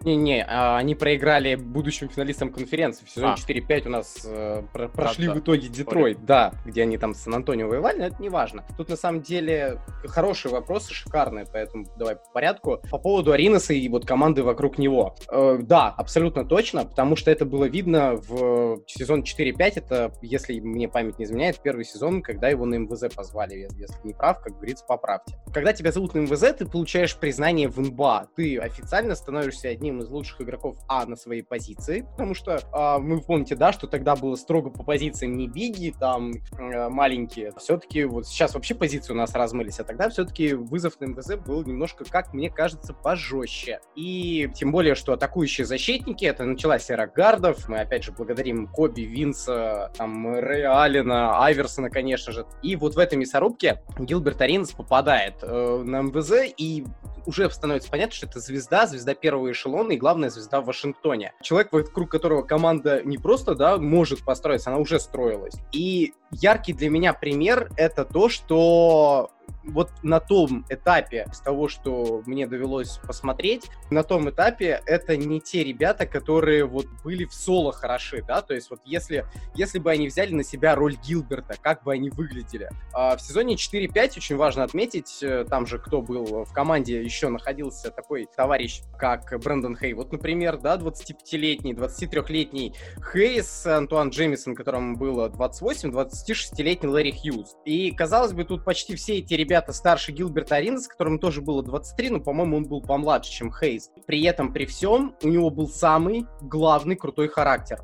[0.03, 3.05] Не-не, а, они проиграли будущим финалистам конференции.
[3.05, 3.51] В сезоне а.
[3.51, 5.67] 4-5 у нас э, про- прошли да, в итоге.
[5.67, 8.63] Детройт, да, где они там с Сан-Антонио воевали, но это не важно.
[8.77, 12.79] Тут на самом деле хорошие вопросы, шикарные, поэтому давай по порядку.
[12.89, 15.15] По поводу Аринаса и вот команды вокруг него.
[15.29, 20.87] Э, да, абсолютно точно, потому что это было видно в сезон 4-5, это, если мне
[20.87, 24.85] память не изменяет, первый сезон, когда его на МВЗ позвали, если не прав, как говорится,
[24.87, 25.35] поправьте.
[25.53, 30.01] Когда тебя зовут на МВЗ, ты получаешь признание в НБА, ты официально становишься одним одним
[30.01, 34.15] из лучших игроков А на своей позиции, потому что э, вы помните, да, что тогда
[34.15, 37.51] было строго по позициям не биги, там э, маленькие.
[37.57, 41.63] Все-таки вот сейчас вообще позиции у нас размылись, а тогда все-таки вызов на МВЗ был
[41.63, 43.81] немножко, как мне кажется, пожестче.
[43.95, 49.01] И тем более, что атакующие защитники, это началась эра гардов, мы опять же благодарим Коби,
[49.01, 52.45] Винса, там, Рэя Аллена, Айверсона, конечно же.
[52.61, 56.85] И вот в этой мясорубке Гилберт Аринс попадает э, на МВЗ, и
[57.25, 61.33] уже становится понятно, что это звезда, звезда первого эшелона и главная звезда в Вашингтоне.
[61.41, 65.55] Человек, вокруг которого команда не просто, да, может построиться, она уже строилась.
[65.71, 69.31] И яркий для меня пример— это то, что
[69.63, 75.39] вот на том этапе, с того, что мне довелось посмотреть, на том этапе это не
[75.39, 79.91] те ребята, которые вот были в соло хороши, да, то есть вот если, если бы
[79.91, 82.69] они взяли на себя роль Гилберта, как бы они выглядели.
[82.93, 87.29] А в сезоне 4-5 очень важно отметить, э, там же кто был в команде, еще
[87.29, 92.73] находился такой товарищ, как Брэндон Хей, вот, например, да, 25-летний, 23-летний
[93.11, 97.55] Хейс, Антуан Джеймисон, которому было 28, 26-летний Лэри Хьюз.
[97.65, 102.09] И, казалось бы, тут почти все эти ребята старше Гилберта Аринес, которому тоже было 23,
[102.11, 103.89] но, по-моему, он был помладше, чем Хейз.
[104.05, 107.81] При этом, при всем, у него был самый главный крутой характер.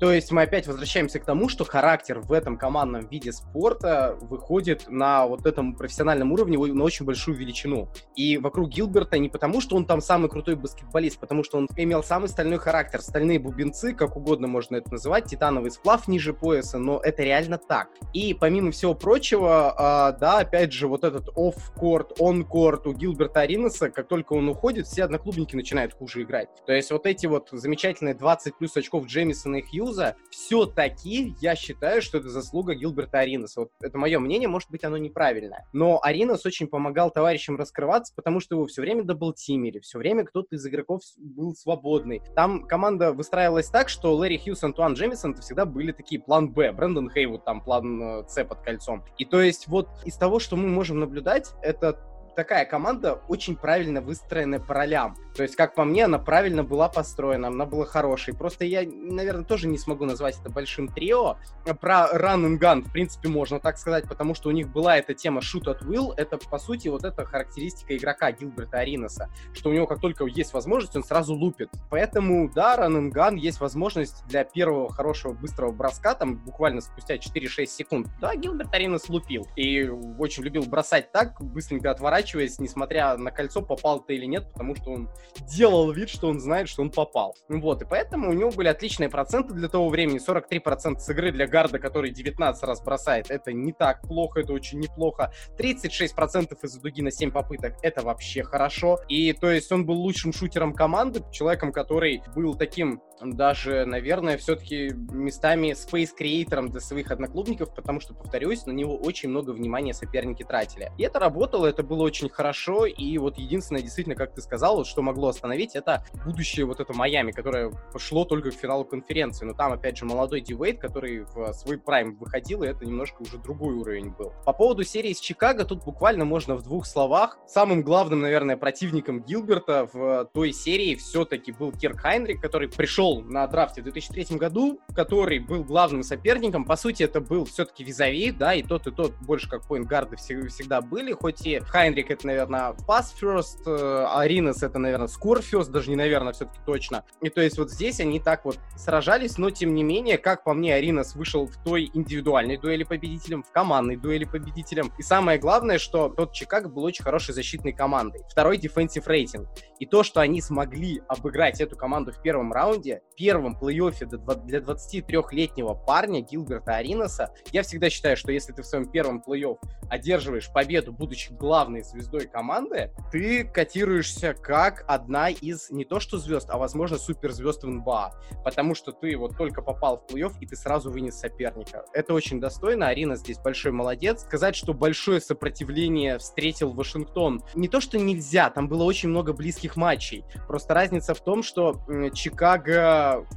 [0.00, 4.86] То есть мы опять возвращаемся к тому, что характер в этом командном виде спорта выходит
[4.88, 7.90] на вот этом профессиональном уровне на очень большую величину.
[8.16, 12.02] И вокруг Гилберта не потому, что он там самый крутой баскетболист, потому что он имел
[12.02, 13.02] самый стальной характер.
[13.02, 17.90] Стальные бубенцы, как угодно можно это называть, титановый сплав ниже пояса, но это реально так.
[18.14, 23.90] И помимо всего прочего, э, да, опять же, вот этот оф-корт, он-корт у Гилберта Аринеса,
[23.90, 26.48] как только он уходит, все одноклубники начинают хуже играть.
[26.64, 31.56] То есть вот эти вот замечательные 20 плюс очков Джемисона и Хьюз Союза, все-таки я
[31.56, 33.62] считаю, что это заслуга Гилберта Аринаса.
[33.62, 35.66] Вот это мое мнение, может быть, оно неправильное.
[35.72, 40.54] Но Аринас очень помогал товарищам раскрываться, потому что его все время даблтимили, все время кто-то
[40.54, 42.22] из игроков был свободный.
[42.36, 46.70] Там команда выстраивалась так, что Лэри Хьюз, Антуан Джемисон это всегда были такие план Б,
[46.72, 49.04] Брэндон Хейвуд там план э, С под кольцом.
[49.18, 51.98] И то есть вот из того, что мы можем наблюдать, это
[52.34, 55.16] такая команда очень правильно выстроенная по ролям.
[55.34, 58.34] То есть, как по мне, она правильно была построена, она была хорошей.
[58.34, 61.36] Просто я, наверное, тоже не смогу назвать это большим трио.
[61.80, 65.14] Про Run and Gun, в принципе, можно так сказать, потому что у них была эта
[65.14, 66.12] тема Shoot at Will.
[66.16, 70.52] Это, по сути, вот эта характеристика игрока Гилберта Ариноса, что у него как только есть
[70.52, 71.70] возможность, он сразу лупит.
[71.90, 77.16] Поэтому, да, Run and Gun есть возможность для первого хорошего быстрого броска, там буквально спустя
[77.16, 78.08] 4-6 секунд.
[78.20, 79.46] Да, Гилберт Аринос лупил.
[79.56, 79.88] И
[80.18, 84.76] очень любил бросать так, быстренько отворачивать заморачиваясь, несмотря на кольцо, попал ты или нет, потому
[84.76, 85.10] что он
[85.48, 87.34] делал вид, что он знает, что он попал.
[87.48, 90.20] Вот, и поэтому у него были отличные проценты для того времени.
[90.20, 94.80] 43% с игры для гарда, который 19 раз бросает, это не так плохо, это очень
[94.80, 95.32] неплохо.
[95.58, 98.98] 36% из-за дуги на 7 попыток, это вообще хорошо.
[99.08, 104.92] И то есть он был лучшим шутером команды, человеком, который был таким даже, наверное, все-таки
[105.12, 110.92] местами спейс-креатором для своих одноклубников, потому что, повторюсь, на него очень много внимания соперники тратили.
[110.98, 114.86] И это работало, это было очень хорошо, и вот единственное, действительно, как ты сказал, вот,
[114.86, 119.44] что могло остановить, это будущее вот это Майами, которое пошло только к финалу конференции.
[119.44, 123.38] Но там, опять же, молодой Дивейт, который в свой прайм выходил, и это немножко уже
[123.38, 124.32] другой уровень был.
[124.44, 127.38] По поводу серии с Чикаго, тут буквально можно в двух словах.
[127.46, 133.22] Самым главным, наверное, противником Гилберта в той серии все-таки был Кирк Хайнрик, который пришел пришел
[133.22, 136.64] на драфте в 2003 году, который был главным соперником.
[136.64, 140.80] По сути, это был все-таки визави, да, и тот, и тот больше как поинт-гарды всегда
[140.80, 145.90] были, хоть и Хайнрик это, наверное, pass first, э, Аринес это, наверное, score first, даже
[145.90, 147.04] не, наверное, все-таки точно.
[147.20, 150.54] И то есть вот здесь они так вот сражались, но тем не менее, как по
[150.54, 154.92] мне, Аринес вышел в той индивидуальной дуэли победителем, в командной дуэли победителем.
[154.98, 158.22] И самое главное, что тот Чикаго был очень хорошей защитной командой.
[158.28, 159.48] Второй defensive рейтинг.
[159.78, 165.74] И то, что они смогли обыграть эту команду в первом раунде, первом плей-оффе для 23-летнего
[165.74, 169.58] парня Гилберта Ариноса, я всегда считаю, что если ты в своем первом плей-офф
[169.90, 176.48] одерживаешь победу, будучи главной звездой команды, ты котируешься как одна из не то что звезд,
[176.48, 180.56] а возможно суперзвезд в НБА, потому что ты вот только попал в плей-офф и ты
[180.56, 181.84] сразу вынес соперника.
[181.92, 184.22] Это очень достойно, Арина здесь большой молодец.
[184.22, 189.76] Сказать, что большое сопротивление встретил Вашингтон, не то что нельзя, там было очень много близких
[189.76, 191.82] матчей, просто разница в том, что
[192.14, 192.89] Чикаго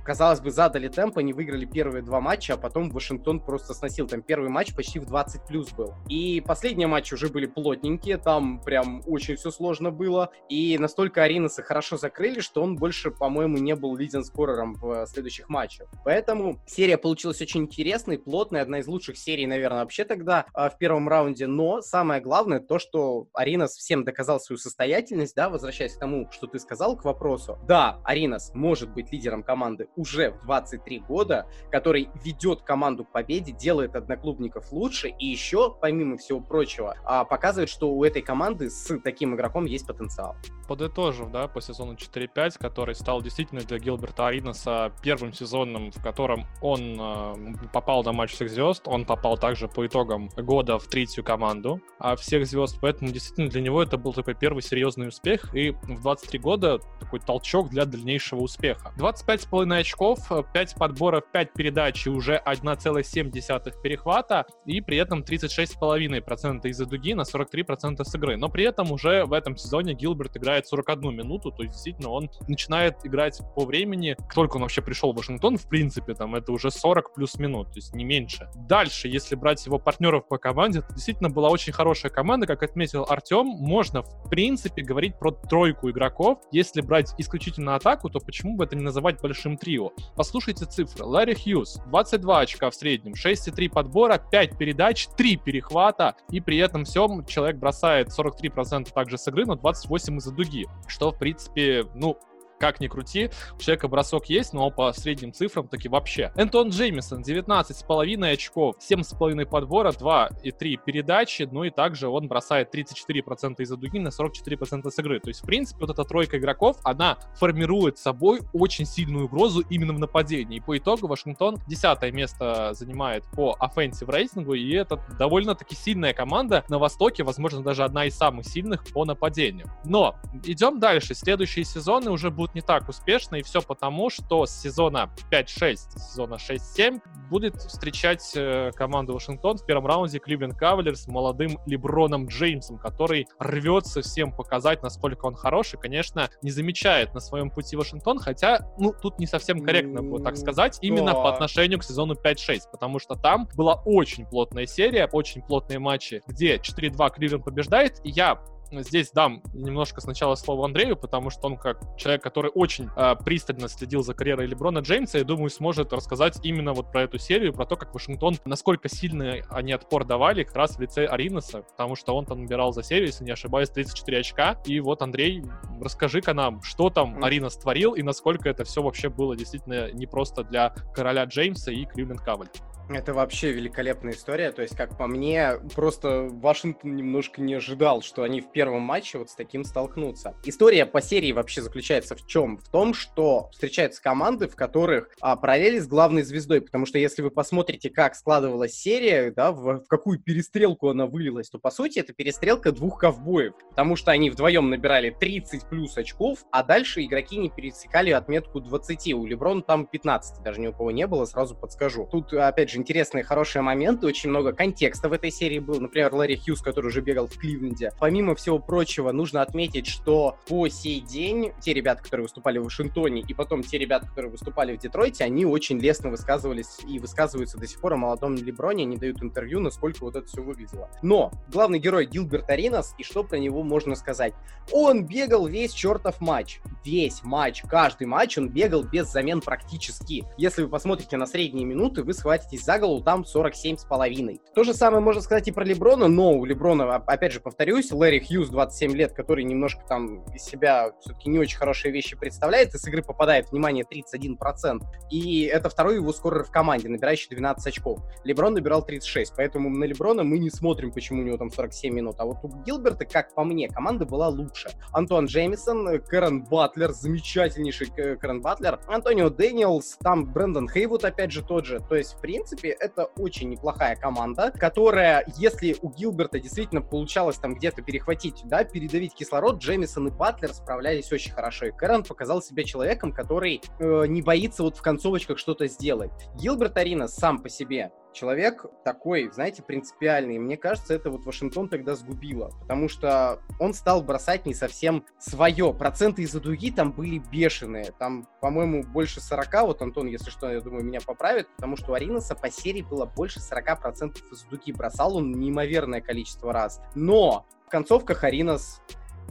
[0.04, 4.08] казалось бы, задали темп, они выиграли первые два матча, а потом Вашингтон просто сносил.
[4.08, 5.94] Там первый матч почти в 20 плюс был.
[6.08, 10.32] И последние матчи уже были плотненькие, там прям очень все сложно было.
[10.50, 15.90] И настолько Аринаса хорошо закрыли, что он больше, по-моему, не был лидинг-скорером в следующих матчах.
[16.04, 20.78] Поэтому серия получилась очень интересной, плотной, одна из лучших серий, наверное, вообще тогда а, в
[20.78, 21.48] первом раунде.
[21.48, 26.48] Но самое главное то, что Аринас всем доказал свою состоятельность, да, возвращаясь к тому, что
[26.48, 27.58] ты сказал, к вопросу.
[27.68, 33.52] Да, Аринас может быть лидером команды уже в 23 года, который ведет команду к победе,
[33.52, 39.00] делает одноклубников лучше и еще, помимо всего прочего, а, показывает, что у этой команды с
[39.00, 40.36] таким игроком есть потенциал.
[40.68, 46.46] Подытожив, да, по сезону 4-5, который стал действительно для Гилберта Ариноса первым сезоном, в котором
[46.62, 51.24] он э, попал на матч всех звезд, он попал также по итогам года в третью
[51.24, 55.72] команду а всех звезд, поэтому действительно для него это был такой первый серьезный успех, и
[55.72, 58.92] в 23 года такой толчок для дальнейшего успеха.
[58.98, 60.20] 25 5,5 очков,
[60.54, 67.22] 5 подборов, 5 передач и уже 1,7 перехвата, и при этом 36,5% из-за дуги на
[67.22, 68.38] 43% с игры.
[68.38, 72.30] Но при этом уже в этом сезоне Гилберт играет 41 минуту, то есть действительно он
[72.48, 76.72] начинает играть по времени, только он вообще пришел в Вашингтон, в принципе, там это уже
[76.72, 78.50] 40 плюс минут, то есть не меньше.
[78.56, 83.06] Дальше, если брать его партнеров по команде, это действительно была очень хорошая команда, как отметил
[83.08, 86.40] Артем, можно в принципе говорить про тройку игроков.
[86.52, 89.92] Если брать исключительно атаку, то почему бы это не называть большим трио.
[90.16, 91.06] Послушайте цифры.
[91.06, 96.86] Ларри Хьюз, 22 очка в среднем, 6,3 подбора, 5 передач, 3 перехвата, и при этом
[96.86, 102.18] всем человек бросает 43% также с игры, но 28 из-за дуги, что, в принципе, ну,
[102.64, 106.32] как ни крути, у человека бросок есть, но по средним цифрам таки вообще.
[106.38, 112.74] Энтон Джеймисон, 19,5 очков, 7,5 подбора, 2 и 3 передачи, ну и также он бросает
[112.74, 115.20] 34% из-за дуги на 44% с игры.
[115.20, 119.92] То есть, в принципе, вот эта тройка игроков, она формирует собой очень сильную угрозу именно
[119.92, 120.60] в нападении.
[120.60, 126.64] И по итогу Вашингтон 10 место занимает по offensive рейтингу, и это довольно-таки сильная команда
[126.70, 129.68] на Востоке, возможно, даже одна из самых сильных по нападению.
[129.84, 131.14] Но идем дальше.
[131.14, 136.36] Следующие сезоны уже будут не так успешно, и все потому, что с сезона 5-6, сезона
[136.36, 142.78] 6-7 будет встречать э, команду Вашингтон в первом раунде Кливленд Кавалерс с молодым Леброном Джеймсом,
[142.78, 148.68] который рвется всем показать, насколько он хороший, конечно, не замечает на своем пути Вашингтон, хотя,
[148.78, 153.00] ну, тут не совсем корректно было так сказать, именно по отношению к сезону 5-6, потому
[153.00, 158.40] что там была очень плотная серия, очень плотные матчи, где 4-2 Кливленд побеждает, и я
[158.82, 163.68] здесь дам немножко сначала слово Андрею, потому что он как человек, который очень э, пристально
[163.68, 167.66] следил за карьерой Леброна Джеймса, я думаю, сможет рассказать именно вот про эту серию, про
[167.66, 172.16] то, как Вашингтон, насколько сильно они отпор давали как раз в лице Аринеса, потому что
[172.16, 174.62] он там набирал за серию, если не ошибаюсь, 34 очка.
[174.66, 175.44] И вот, Андрей,
[175.82, 180.44] расскажи-ка нам, что там Аринес творил и насколько это все вообще было действительно не просто
[180.44, 182.50] для короля Джеймса и Кливленд Каваль.
[182.90, 184.52] Это вообще великолепная история.
[184.52, 189.18] То есть, как по мне, просто Вашингтон немножко не ожидал, что они в первом матче
[189.18, 190.36] вот с таким столкнутся.
[190.44, 192.58] История по серии вообще заключается в чем?
[192.58, 196.62] В том, что встречаются команды, в которых а, параллели с главной звездой.
[196.62, 201.50] Потому что если вы посмотрите, как складывалась серия, да, в, в какую перестрелку она вылилась,
[201.50, 203.54] то по сути это перестрелка двух ковбоев.
[203.70, 209.14] Потому что они вдвоем набирали 30 плюс очков, а дальше игроки не пересекали отметку 20.
[209.14, 212.08] У Леброна там 15, даже ни у кого не было, сразу подскажу.
[212.12, 215.80] Тут, опять же, интересные, хорошие моменты, очень много контекста в этой серии был.
[215.80, 217.92] Например, Ларри Хьюз, который уже бегал в Кливленде.
[218.00, 223.24] Помимо всего прочего, нужно отметить, что по сей день те ребята, которые выступали в Вашингтоне,
[223.28, 227.68] и потом те ребята, которые выступали в Детройте, они очень лестно высказывались и высказываются до
[227.68, 230.90] сих пор о молодом Леброне, они дают интервью, насколько вот это все выглядело.
[231.02, 234.34] Но главный герой Гилберт Аринас, и что про него можно сказать?
[234.72, 236.60] Он бегал весь чертов матч.
[236.84, 240.26] Весь матч, каждый матч он бегал без замен практически.
[240.38, 244.42] Если вы посмотрите на средние минуты, вы схватитесь за голову, там 47 с половиной.
[244.56, 248.20] То же самое можно сказать и про Леброна, но у Леброна, опять же, повторюсь, Лэри
[248.20, 252.88] Хьюз, 27 лет, который немножко там из себя все-таки не очень хорошие вещи представляет, из
[252.88, 254.82] игры попадает, внимание, 31%.
[255.12, 258.00] И это второй его скорер в команде, набирающий 12 очков.
[258.24, 262.16] Леброн набирал 36, поэтому на Леброна мы не смотрим, почему у него там 47 минут.
[262.20, 264.70] А вот у Гилберта, как по мне, команда была лучше.
[264.92, 271.66] Антуан Джеймисон, Кэрон Батлер, замечательнейший Кэрон Батлер, Антонио Дэниелс, там Брэндон Хейвуд опять же тот
[271.66, 271.80] же.
[271.90, 277.56] То есть, в принципе, это очень неплохая команда, которая, если у Гилберта действительно получалось там
[277.56, 281.68] где-то перехватить, да, передавить кислород, Джеймисон и Батлер справлялись очень хорошо.
[281.68, 286.12] И Кэрон показал себя человеком, который э, не боится вот в концовочках что-то сделать.
[286.36, 290.38] Гилберт Арина сам по себе человек такой, знаете, принципиальный.
[290.38, 295.74] Мне кажется, это вот Вашингтон тогда сгубило, потому что он стал бросать не совсем свое.
[295.74, 297.92] Проценты из-за дуги там были бешеные.
[298.00, 299.64] Там, по-моему, больше 40.
[299.64, 303.06] Вот Антон, если что, я думаю, меня поправит, потому что у Ариноса по серии было
[303.06, 304.72] больше 40% из дуги.
[304.72, 306.82] Бросал он неимоверное количество раз.
[306.96, 308.82] Но в концовках Аринос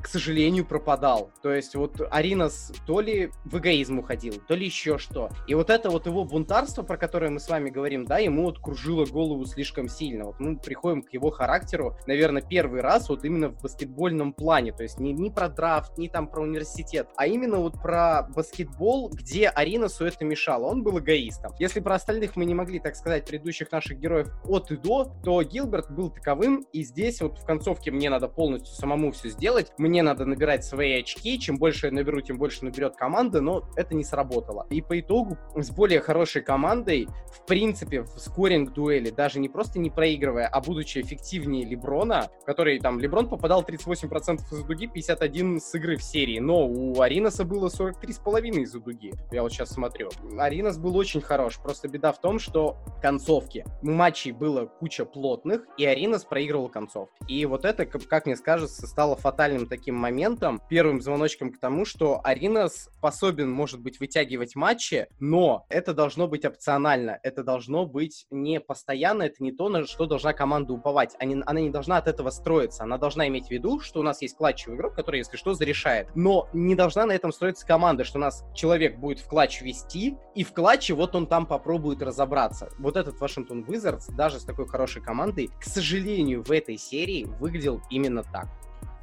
[0.02, 1.30] к сожалению, пропадал.
[1.42, 5.30] То есть вот Аринас то ли в эгоизм уходил, то ли еще что.
[5.46, 8.58] И вот это вот его бунтарство, про которое мы с вами говорим, да, ему вот
[8.58, 10.24] кружило голову слишком сильно.
[10.24, 14.72] Вот мы приходим к его характеру, наверное, первый раз вот именно в баскетбольном плане.
[14.72, 19.10] То есть не, не про драфт, не там про университет, а именно вот про баскетбол,
[19.10, 20.66] где Аринасу это мешало.
[20.66, 21.52] Он был эгоистом.
[21.58, 25.42] Если про остальных мы не могли, так сказать, предыдущих наших героев от и до, то
[25.42, 26.64] Гилберт был таковым.
[26.72, 29.72] И здесь вот в концовке мне надо полностью самому все сделать.
[29.78, 33.68] Мне мне надо набирать свои очки, чем больше я наберу, тем больше наберет команда, но
[33.76, 34.66] это не сработало.
[34.70, 39.78] И по итогу с более хорошей командой, в принципе, в скоринг дуэли, даже не просто
[39.78, 45.74] не проигрывая, а будучи эффективнее Леброна, который там, Леброн попадал 38% из дуги, 51 с
[45.74, 49.12] игры в серии, но у Аринаса было 43,5 из дуги.
[49.31, 50.09] Я вот сейчас смотрю.
[50.38, 53.66] Аринас был очень хорош, просто беда в том, что концовки.
[53.83, 57.12] Матчей было куча плотных, и Аринас проигрывал концовки.
[57.28, 61.85] И вот это, как мне кажется, стало фатальным таким таким моментом, первым звоночком к тому,
[61.85, 68.27] что Арина способен, может быть, вытягивать матчи, но это должно быть опционально, это должно быть
[68.31, 71.16] не постоянно, это не то, на что должна команда уповать.
[71.18, 74.23] Они, она не должна от этого строиться, она должна иметь в виду, что у нас
[74.23, 76.07] есть клатчевый игрок, который, если что, зарешает.
[76.14, 80.16] Но не должна на этом строиться команда, что у нас человек будет в клатч вести,
[80.37, 82.68] и в клатче вот он там попробует разобраться.
[82.79, 87.83] Вот этот Вашингтон Wizards, даже с такой хорошей командой, к сожалению, в этой серии выглядел
[87.90, 88.47] именно так.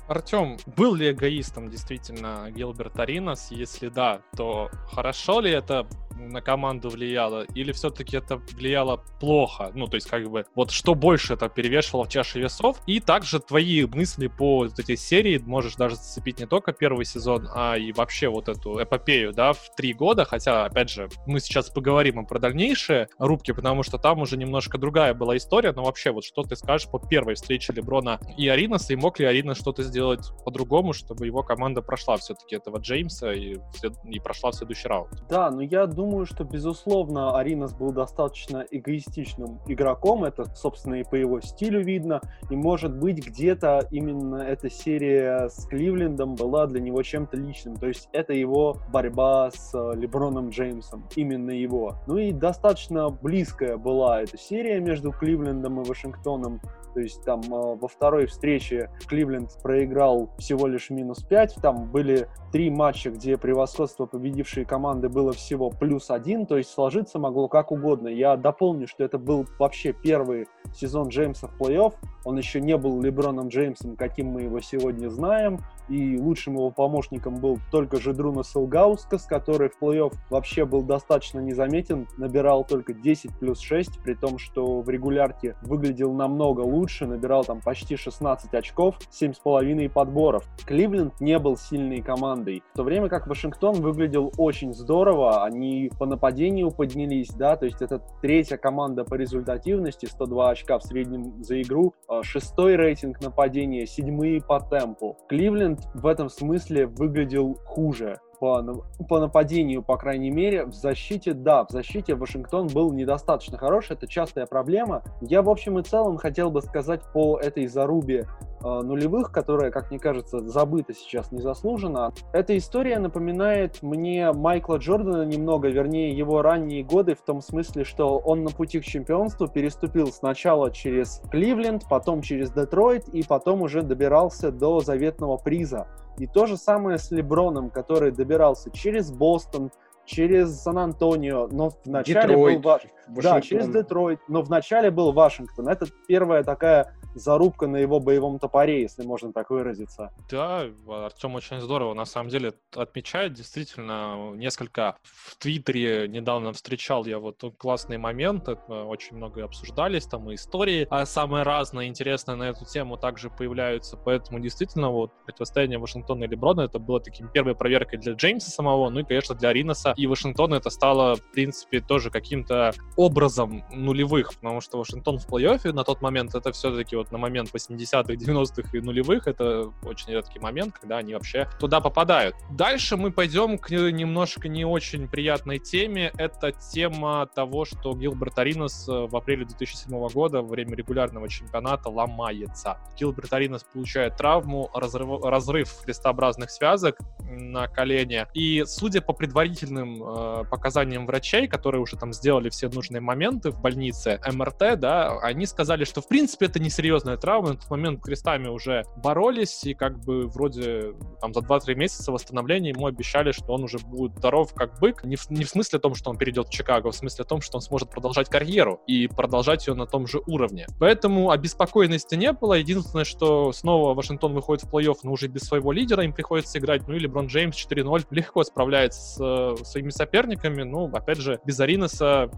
[0.09, 3.51] Артем, был ли эгоистом действительно Гилберт Аринас?
[3.51, 5.87] Если да, то хорошо ли это
[6.19, 9.71] на команду влияло, или все-таки это влияло плохо?
[9.73, 12.81] Ну, то есть, как бы, вот что больше это перевешивало в чаше весов?
[12.87, 17.47] И также твои мысли по вот этой серии можешь даже зацепить не только первый сезон,
[17.53, 21.69] а и вообще вот эту эпопею, да, в три года, хотя, опять же, мы сейчас
[21.69, 26.25] поговорим про дальнейшие рубки, потому что там уже немножко другая была история, но вообще вот
[26.25, 29.98] что ты скажешь по первой встрече Леброна и Аринаса, и мог ли Арина что-то сделать
[30.43, 33.57] по-другому, чтобы его команда прошла все-таки этого Джеймса и,
[34.05, 35.09] и прошла в следующий раунд?
[35.29, 40.23] Да, но я думаю, думаю, что, безусловно, Аринас был достаточно эгоистичным игроком.
[40.23, 42.19] Это, собственно, и по его стилю видно.
[42.49, 47.75] И, может быть, где-то именно эта серия с Кливлендом была для него чем-то личным.
[47.77, 51.07] То есть это его борьба с э, Леброном Джеймсом.
[51.15, 51.95] Именно его.
[52.07, 56.59] Ну и достаточно близкая была эта серия между Кливлендом и Вашингтоном.
[56.93, 61.55] То есть там э, во второй встрече Кливленд проиграл всего лишь минус 5.
[61.61, 66.45] Там были три матча, где превосходство победившей команды было всего плюс один.
[66.45, 68.07] То есть сложиться могло как угодно.
[68.07, 71.93] Я дополню, что это был вообще первый сезон Джеймса в плей-офф.
[72.25, 77.35] Он еще не был Леброном Джеймсом, каким мы его сегодня знаем и лучшим его помощником
[77.35, 83.37] был только же Друна Силгаускас, который в плей-офф вообще был достаточно незаметен, набирал только 10
[83.39, 88.97] плюс 6, при том, что в регулярке выглядел намного лучше, набирал там почти 16 очков,
[89.11, 90.45] 7,5 подборов.
[90.65, 96.05] Кливленд не был сильной командой, в то время как Вашингтон выглядел очень здорово, они по
[96.05, 101.61] нападению поднялись, да, то есть это третья команда по результативности, 102 очка в среднем за
[101.61, 105.17] игру, а шестой рейтинг нападения, седьмые по темпу.
[105.27, 108.63] Кливленд в этом смысле выглядел хуже по,
[109.07, 110.65] по нападению, по крайней мере.
[110.65, 115.03] В защите, да, в защите Вашингтон был недостаточно хорош, это частая проблема.
[115.21, 118.27] Я, в общем и целом, хотел бы сказать по этой зарубе
[118.63, 122.13] э, нулевых, которая, как мне кажется, забыта сейчас незаслуженно.
[122.33, 128.17] Эта история напоминает мне Майкла Джордана немного, вернее, его ранние годы, в том смысле, что
[128.17, 133.81] он на пути к чемпионству переступил сначала через Кливленд, потом через Детройт, и потом уже
[133.81, 135.87] добирался до заветного приза.
[136.17, 139.71] И то же самое с Леброном, который добирался через Бостон,
[140.05, 142.71] через Сан-Антонио, но вначале Детройт, был...
[142.71, 143.15] Вашингтон.
[143.15, 145.67] Да, через Детройт, но вначале был Вашингтон.
[145.67, 150.13] Это первая такая зарубка на его боевом топоре, если можно так выразиться.
[150.29, 153.33] Да, Артем очень здорово на самом деле отмечает.
[153.33, 160.35] Действительно, несколько в Твиттере недавно встречал я вот классные моменты, очень много обсуждались, там и
[160.35, 166.23] истории а самые разные, интересные на эту тему также появляются, поэтому действительно вот противостояние Вашингтона
[166.23, 169.93] и Леброна это было таким первой проверкой для Джеймса самого, ну и, конечно, для Риноса
[169.95, 175.71] и Вашингтона это стало, в принципе, тоже каким-то образом нулевых, потому что Вашингтон в плей-оффе
[175.71, 180.39] на тот момент это все-таки вот на момент 80-х, 90-х и нулевых, это очень редкий
[180.39, 182.35] момент, когда они вообще туда попадают.
[182.51, 186.11] Дальше мы пойдем к немножко не очень приятной теме.
[186.17, 191.89] Это тема того, что Гилберт Аринос э, в апреле 2007 года во время регулярного чемпионата
[191.89, 192.77] ломается.
[192.97, 198.27] Гилберт Аринос получает травму, разрыв, разрыв крестообразных связок на колене.
[198.33, 203.61] И судя по предварительным э, показаниям врачей, которые уже там сделали все нужные моменты в
[203.61, 207.49] больнице, МРТ, да, они сказали, что в принципе это не серьезная травма.
[207.49, 212.69] На тот момент крестами уже боролись, и как бы вроде там за 2-3 месяца восстановления
[212.69, 215.03] ему обещали, что он уже будет здоров как бык.
[215.03, 217.41] Не в, не в смысле том, что он перейдет в Чикаго, а в смысле том,
[217.41, 220.65] что он сможет продолжать карьеру и продолжать ее на том же уровне.
[220.79, 222.55] Поэтому обеспокоенности не было.
[222.55, 226.87] Единственное, что снова Вашингтон выходит в плей-офф, но уже без своего лидера, им приходится играть,
[226.87, 230.63] ну или Брон Джеймс 4-0 легко справляется с э, своими соперниками.
[230.63, 232.31] Ну, опять же, без Ариноса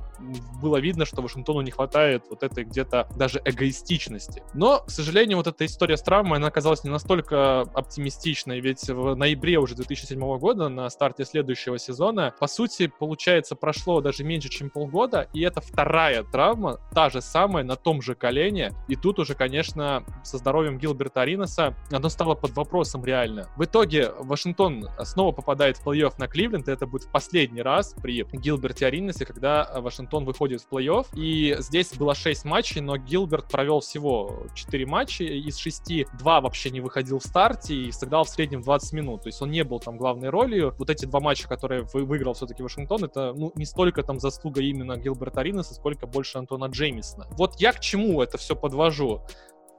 [0.61, 4.40] было видно, что Вашингтону не хватает вот этой где-то даже эгоистичности.
[4.53, 9.15] Но, к сожалению, вот эта история с травмой, она оказалась не настолько оптимистичной, ведь в
[9.15, 14.69] ноябре уже 2007 года, на старте следующего сезона, по сути, получается, прошло даже меньше, чем
[14.69, 19.35] полгода, и это вторая травма, та же самая, на том же колене, и тут уже,
[19.35, 23.49] конечно, со здоровьем Гилберта Ариноса оно стало под вопросом реально.
[23.55, 28.23] В итоге Вашингтон снова попадает в плей-офф на Кливленд, и это будет последний раз при
[28.31, 31.07] Гилберте Аринасе, когда Вашингтон выходит в плей-офф.
[31.13, 36.69] И здесь было 6 матчей, но Гилберт провел всего 4 матча, из 6 2 вообще
[36.69, 39.23] не выходил в старте и сыграл в среднем 20 минут.
[39.23, 40.75] То есть он не был там главной ролью.
[40.77, 44.97] Вот эти два матча, которые выиграл все-таки Вашингтон, это ну, не столько там заслуга именно
[44.97, 47.27] Гилберта Аринаса, сколько больше Антона Джеймисона.
[47.31, 49.21] Вот я к чему это все подвожу?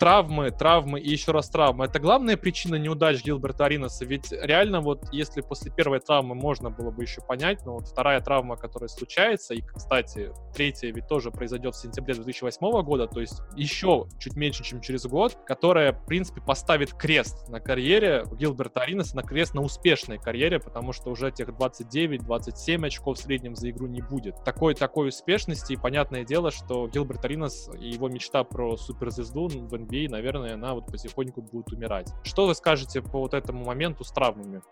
[0.03, 1.85] Травмы, травмы и еще раз травмы.
[1.85, 4.05] Это главная причина неудач Гилберта Ариноса.
[4.05, 8.21] Ведь реально вот если после первой травмы можно было бы еще понять, но вот вторая
[8.21, 13.43] травма, которая случается, и, кстати, третья ведь тоже произойдет в сентябре 2008 года, то есть
[13.55, 19.15] еще чуть меньше, чем через год, которая, в принципе, поставит крест на карьере Гилберта Ариноса,
[19.15, 23.87] на крест на успешной карьере, потому что уже тех 29-27 очков в среднем за игру
[23.87, 24.43] не будет.
[24.43, 29.75] Такой, такой успешности, и понятное дело, что Гилберт Аринос и его мечта про суперзвезду в
[29.93, 32.12] NBA NBA, наверное, она вот потихоньку будет умирать.
[32.24, 34.62] Что вы скажете по вот этому моменту с травмами?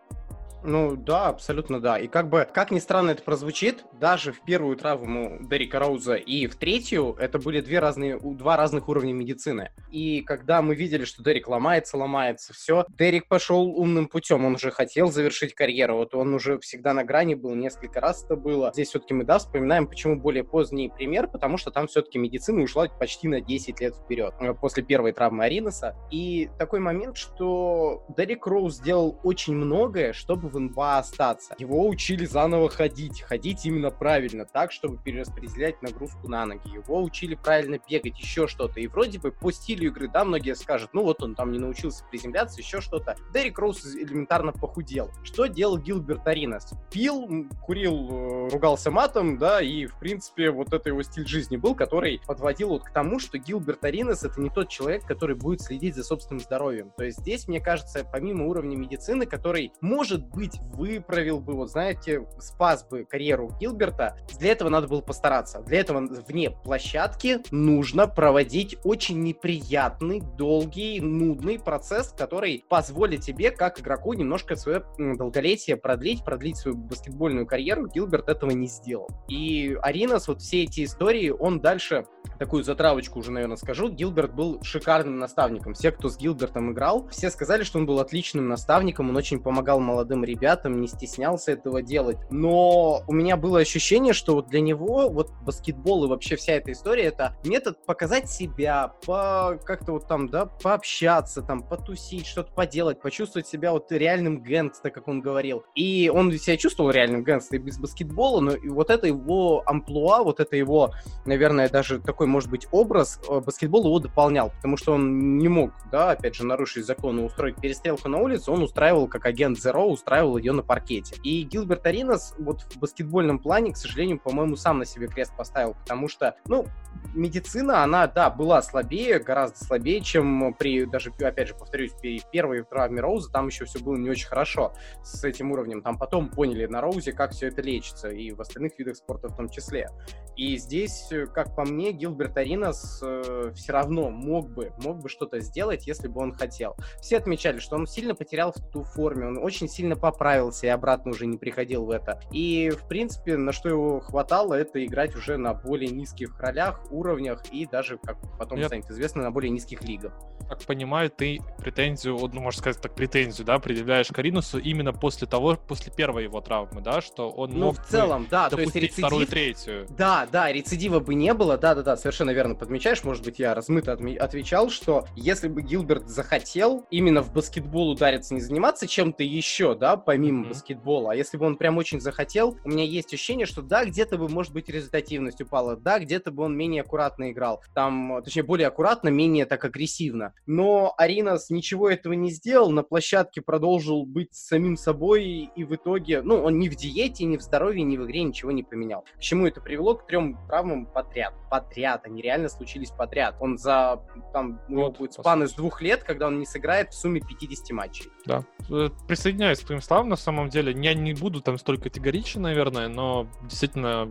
[0.62, 1.98] Ну да, абсолютно да.
[1.98, 6.46] И как бы, как ни странно это прозвучит, даже в первую травму Дерека Роуза и
[6.46, 9.70] в третью это были две разные, два разных уровня медицины.
[9.90, 14.70] И когда мы видели, что Дерек ломается, ломается, все, Дерек пошел умным путем, он уже
[14.70, 18.70] хотел завершить карьеру, вот он уже всегда на грани был, несколько раз это было.
[18.72, 22.86] Здесь все-таки мы, да, вспоминаем, почему более поздний пример, потому что там все-таки медицина ушла
[22.88, 25.96] почти на 10 лет вперед, э, после первой травмы Ариноса.
[26.11, 31.55] И такой момент, что Дерек Роуз сделал очень многое, чтобы в НБА остаться.
[31.59, 36.68] Его учили заново ходить, ходить именно правильно, так, чтобы перераспределять нагрузку на ноги.
[36.72, 38.80] Его учили правильно бегать, еще что-то.
[38.80, 42.05] И вроде бы по стилю игры, да, многие скажут, ну вот он там не научился
[42.11, 43.16] приземляться, еще что-то.
[43.32, 45.11] Дерек Роуз элементарно похудел.
[45.22, 46.72] Что делал Гилберт Аринас?
[46.92, 51.74] Пил, курил, э, ругался матом, да, и, в принципе, вот это его стиль жизни был,
[51.74, 55.94] который подводил вот к тому, что Гилберт Аринас это не тот человек, который будет следить
[55.94, 56.92] за собственным здоровьем.
[56.96, 60.39] То есть здесь, мне кажется, помимо уровня медицины, который, может быть,
[60.72, 65.61] выправил бы, вот знаете, спас бы карьеру Гилберта, для этого надо было постараться.
[65.61, 73.80] Для этого вне площадки нужно проводить очень неприятный, долгий, нудный процесс, который позволит тебе, как
[73.80, 77.88] игроку, немножко свое долголетие продлить, продлить свою баскетбольную карьеру.
[77.88, 79.09] Гилберт этого не сделал.
[79.28, 82.07] И Аринас, вот все эти истории, он дальше,
[82.38, 85.74] такую затравочку уже, наверное, скажу, Гилберт был шикарным наставником.
[85.74, 89.80] Все, кто с Гилбертом играл, все сказали, что он был отличным наставником, он очень помогал
[89.80, 92.18] молодым ребятам, не стеснялся этого делать.
[92.31, 96.72] Но у меня было ощущение, что вот для него вот баскетбол и вообще вся эта
[96.72, 103.01] история это метод показать себя, по как-то вот там, да, пообщаться, там, потусить, что-то поделать,
[103.01, 105.64] почувствовать себя вот реальным гэнгста, как он говорил.
[105.74, 110.41] И он себя чувствовал реальным гэнгста без баскетбола, но и вот это его амплуа, вот
[110.41, 110.93] это его,
[111.24, 115.72] наверное, даже такой, может быть, образ, э, баскетбол его дополнял, потому что он не мог,
[115.91, 119.85] да, опять же, нарушить закон и устроить перестрелку на улице, он устраивал, как агент Zero,
[119.85, 121.16] устраивал ее на паркете.
[121.22, 125.74] И Гилберт Аринас вот в баскетбольном плане, к сожалению, по-моему, сам на себе крест поставил,
[125.74, 126.66] потому что, ну,
[127.14, 132.62] медицина, она, да, была слабее, гораздо слабее, чем при, даже, опять же, повторюсь, при первой
[132.62, 135.82] травме Роуза, там еще все было не очень хорошо с этим уровнем.
[135.82, 139.36] Там потом поняли на Роузе, как все это лечится, и в остальных видах спорта в
[139.36, 139.88] том числе.
[140.37, 145.41] И здесь, как по мне, Гилберт Аринас э, все равно мог бы, мог бы что-то
[145.41, 146.76] сделать, если бы он хотел.
[147.01, 151.12] Все отмечали, что он сильно потерял в ту форме, он очень сильно поправился и обратно
[151.12, 152.20] уже не приходил в это.
[152.33, 157.43] И, в принципе, на что его хватало, это играть уже на более низких ролях, уровнях
[157.53, 158.66] и даже, как потом Я...
[158.66, 160.12] станет известно, на более низких лигах.
[160.49, 165.57] Как понимаю, ты претензию, ну, можно сказать так, претензию, да, предъявляешь Каринусу именно после того,
[165.57, 169.07] после первой его травмы, да, что он ну, мог в целом, да, то есть рецидив...
[169.07, 169.87] вторую, третью.
[169.91, 174.70] Да, да, рецидива бы не было, да-да-да, совершенно верно подмечаешь, может быть, я размыто отвечал,
[174.70, 180.44] что если бы Гилберт захотел именно в баскетбол удариться, не заниматься чем-то еще, да, помимо
[180.44, 180.48] mm-hmm.
[180.48, 184.18] баскетбола, а если бы он прям очень захотел, у меня есть ощущение, что да, где-то
[184.18, 188.68] бы, может быть, результативность упала, да, где-то бы он менее аккуратно играл, там, точнее, более
[188.68, 190.34] аккуратно, менее так агрессивно.
[190.46, 196.22] Но Аринас ничего этого не сделал, на площадке продолжил быть самим собой, и в итоге,
[196.22, 199.04] ну, он ни в диете, ни в здоровье, ни в игре ничего не поменял.
[199.16, 199.94] К чему это привело?
[199.94, 201.32] К трем травмам подряд.
[201.48, 203.36] Подряд, они реально случились подряд.
[203.38, 204.02] Он за,
[204.32, 207.70] там, у него будет спан из двух лет, когда он не сыграет в сумме 50
[207.70, 208.11] матчей.
[208.26, 210.72] Да, э, присоединяюсь к твоим словам, на самом деле.
[210.76, 214.11] Я не буду там столько категоричен, наверное, но действительно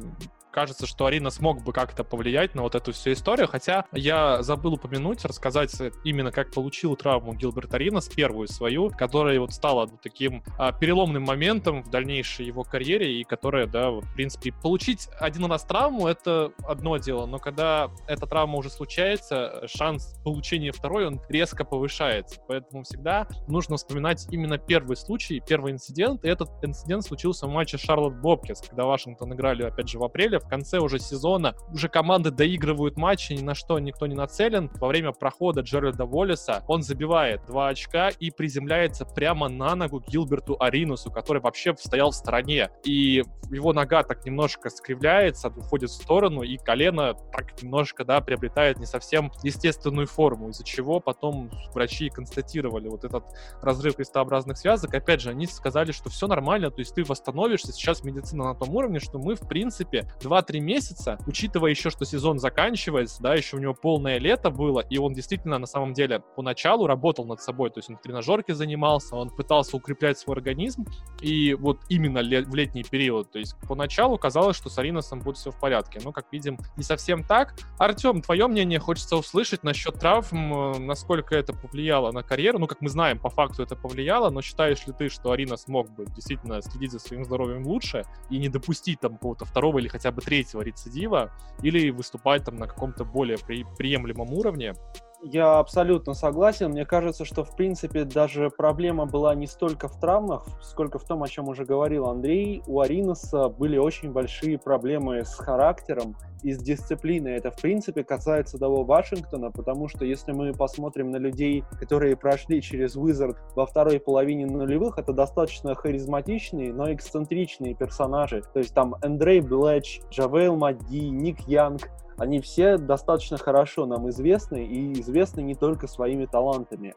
[0.52, 4.74] кажется, что Арина смог бы как-то повлиять на вот эту всю историю, хотя я забыл
[4.74, 5.74] упомянуть, рассказать
[6.04, 11.84] именно как получил травму Гилберт Арина первую свою, которая вот стала таким а, переломным моментом
[11.84, 16.52] в дальнейшей его карьере и которая, да, вот, в принципе, получить один раз травму— это
[16.68, 22.84] одно дело, но когда эта травма уже случается, шанс получения второй, он резко повышается, поэтому
[22.84, 28.16] всегда нужно вспоминать именно первый случай, первый инцидент, и этот инцидент случился в матче Шарлотт
[28.16, 32.98] Бобкинс, когда Вашингтон играли, опять же, в апреле, в конце уже сезона уже команды доигрывают
[32.98, 34.70] матчи, ни на что никто не нацелен.
[34.76, 40.58] Во время прохода Джеральда Воллиса он забивает два очка и приземляется прямо на ногу Гилберту
[40.60, 42.70] Аринусу, который вообще стоял в стороне.
[42.84, 48.80] И его нога так немножко скривляется, уходит в сторону, и колено так немножко, да, приобретает
[48.80, 53.24] не совсем естественную форму, из-за чего потом врачи констатировали вот этот
[53.62, 54.94] разрыв крестообразных связок.
[54.94, 58.76] Опять же, они сказали, что все нормально, то есть ты восстановишься, сейчас медицина на том
[58.76, 63.60] уровне, что мы, в принципе, 2-3 месяца, учитывая еще, что сезон заканчивается, да, еще у
[63.60, 67.80] него полное лето было, и он действительно на самом деле поначалу работал над собой, то
[67.80, 70.86] есть он в тренажерке занимался, он пытался укреплять свой организм,
[71.22, 75.52] и вот именно в летний период, то есть поначалу казалось, что с Ариносом будет все
[75.52, 77.56] в порядке, но, как видим, не совсем так.
[77.78, 82.82] Артем, твое мнение хочется услышать насчет травм, э, насколько это повлияло на карьеру, ну, как
[82.82, 86.62] мы знаем, по факту это повлияло, но считаешь ли ты, что Арина смог бы действительно
[86.62, 90.62] следить за своим здоровьем лучше и не допустить там какого-то второго или хотя бы третьего
[90.62, 94.74] рецидива, или выступать там на каком-то более при, приемлемом уровне.
[95.22, 96.72] Я абсолютно согласен.
[96.72, 101.24] Мне кажется, что, в принципе, даже проблема была не столько в травмах, сколько в том,
[101.24, 102.64] о чем уже говорил Андрей.
[102.68, 107.34] У Ариноса были очень большие проблемы с характером и с дисциплиной.
[107.34, 112.62] Это, в принципе, касается того Вашингтона, потому что если мы посмотрим на людей, которые прошли
[112.62, 118.42] через Wizards во второй половине нулевых, это достаточно харизматичные, но эксцентричные персонажи.
[118.54, 121.90] То есть там Андрей Блэтч, Джавейл Макги, Ник Янг,
[122.20, 126.94] они все достаточно хорошо нам известны и известны не только своими талантами.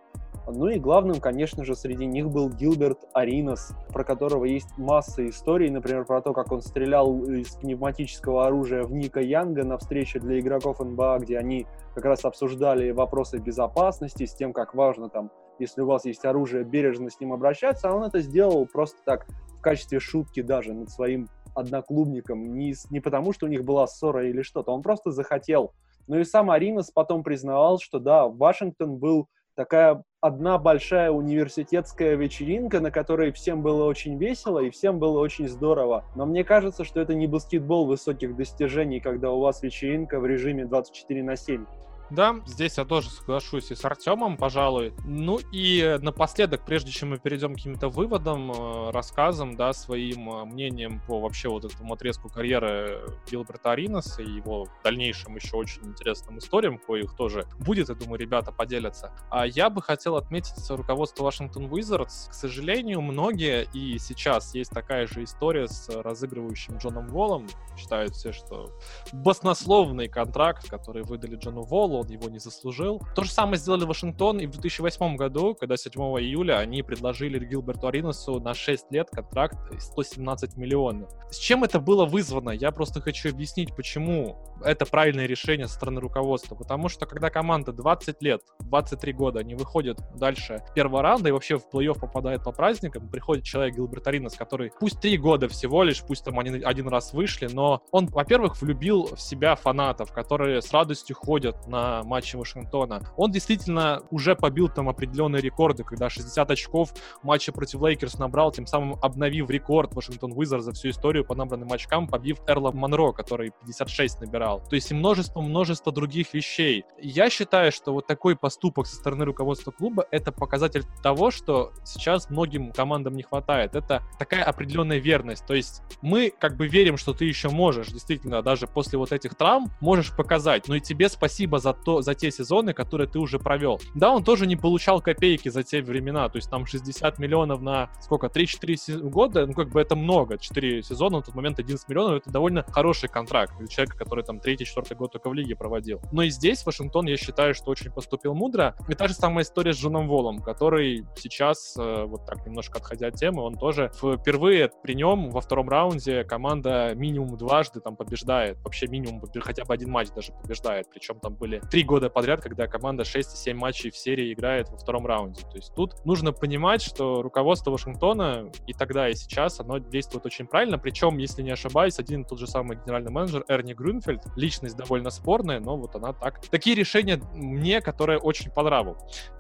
[0.49, 5.71] Ну и главным, конечно же, среди них был Гилберт Аринас, про которого есть масса историй,
[5.71, 10.41] например, про то, как он стрелял из пневматического оружия в Ника Янга на встрече для
[10.41, 15.83] игроков НБА, где они как раз обсуждали вопросы безопасности, с тем, как важно там, если
[15.83, 19.61] у вас есть оружие, бережно с ним обращаться, а он это сделал просто так в
[19.61, 24.43] качестве шутки даже над своим одноклубником, не, не потому, что у них была ссора или
[24.43, 25.73] что-то, он просто захотел.
[26.07, 32.81] Ну и сам Аринос потом признавал, что да, Вашингтон был такая одна большая университетская вечеринка,
[32.81, 36.05] на которой всем было очень весело и всем было очень здорово.
[36.17, 40.65] Но мне кажется, что это не баскетбол высоких достижений, когда у вас вечеринка в режиме
[40.65, 41.67] 24 на 7.
[42.13, 44.93] Да, здесь я тоже соглашусь и с Артемом, пожалуй.
[45.07, 50.45] Ну и напоследок, прежде чем мы перейдем к каким-то выводам, э, рассказам, да, своим э,
[50.45, 53.01] мнением по вообще вот этому отрезку карьеры
[53.31, 58.53] Гилберта Ариноса и его дальнейшим еще очень интересным историям, коих тоже будет, я думаю, ребята
[58.53, 59.15] поделятся.
[59.31, 62.29] А я бы хотел отметить руководство Вашингтон Wizards.
[62.29, 67.47] К сожалению, многие, и сейчас есть такая же история с разыгрывающим Джоном Волом.
[67.79, 68.71] Считают все, что
[69.15, 73.01] баснословный контракт, который выдали Джону Волу, он его не заслужил.
[73.15, 77.87] То же самое сделали Вашингтон и в 2008 году, когда 7 июля они предложили Гилберту
[77.87, 81.11] Ариносу на 6 лет контракт 117 миллионов.
[81.31, 82.51] С чем это было вызвано?
[82.51, 86.55] Я просто хочу объяснить, почему это правильное решение со стороны руководства.
[86.55, 91.59] Потому что когда команда 20 лет, 23 года, они выходят дальше первого раунда и вообще
[91.59, 96.03] в плей-офф попадает по праздникам, приходит человек Гилберт Аринос, который пусть 3 года всего лишь,
[96.03, 100.73] пусть там они один раз вышли, но он, во-первых, влюбил в себя фанатов, которые с
[100.73, 103.03] радостью ходят на матче Вашингтона.
[103.17, 108.53] Он действительно уже побил там определенные рекорды, когда 60 очков в матче против Лейкерс набрал,
[108.53, 113.13] тем самым обновив рекорд Вашингтон Wizards за всю историю по набранным очкам, побив Эрла Монро,
[113.13, 114.63] который 56 набирал.
[114.69, 116.85] То есть и множество-множество других вещей.
[116.99, 122.31] Я считаю, что вот такой поступок со стороны руководства клуба— это показатель того, что сейчас
[122.31, 123.75] многим командам не хватает.
[123.75, 125.47] Это такая определенная верность.
[125.47, 129.35] То есть мы как бы верим, что ты еще можешь, действительно, даже после вот этих
[129.35, 130.69] травм можешь показать.
[130.69, 133.81] Но и тебе спасибо за то, за те сезоны, которые ты уже провел.
[133.95, 137.91] Да, он тоже не получал копейки за те времена, то есть там 60 миллионов на
[138.01, 142.23] сколько, 3-4 года, ну как бы это много, 4 сезона, на тот момент 11 миллионов,
[142.23, 146.01] это довольно хороший контракт для человека, который там 3-4 год только в лиге проводил.
[146.13, 148.77] Но и здесь Вашингтон, я считаю, что очень поступил мудро.
[148.89, 153.09] И та же самая история с Джоном Волом, который сейчас, э, вот так немножко отходя
[153.09, 158.59] от темы, он тоже впервые при нем во втором раунде команда минимум дважды там побеждает,
[158.63, 162.67] вообще минимум хотя бы один матч даже побеждает, причем там были три года подряд, когда
[162.67, 165.43] команда 6-7 матчей в серии играет во втором раунде.
[165.43, 170.47] То есть тут нужно понимать, что руководство Вашингтона и тогда, и сейчас, оно действует очень
[170.47, 170.79] правильно.
[170.79, 175.11] Причем, если не ошибаюсь, один и тот же самый генеральный менеджер Эрни Грюнфельд, личность довольно
[175.11, 176.41] спорная, но вот она так.
[176.49, 178.63] Такие решения мне, которые очень по.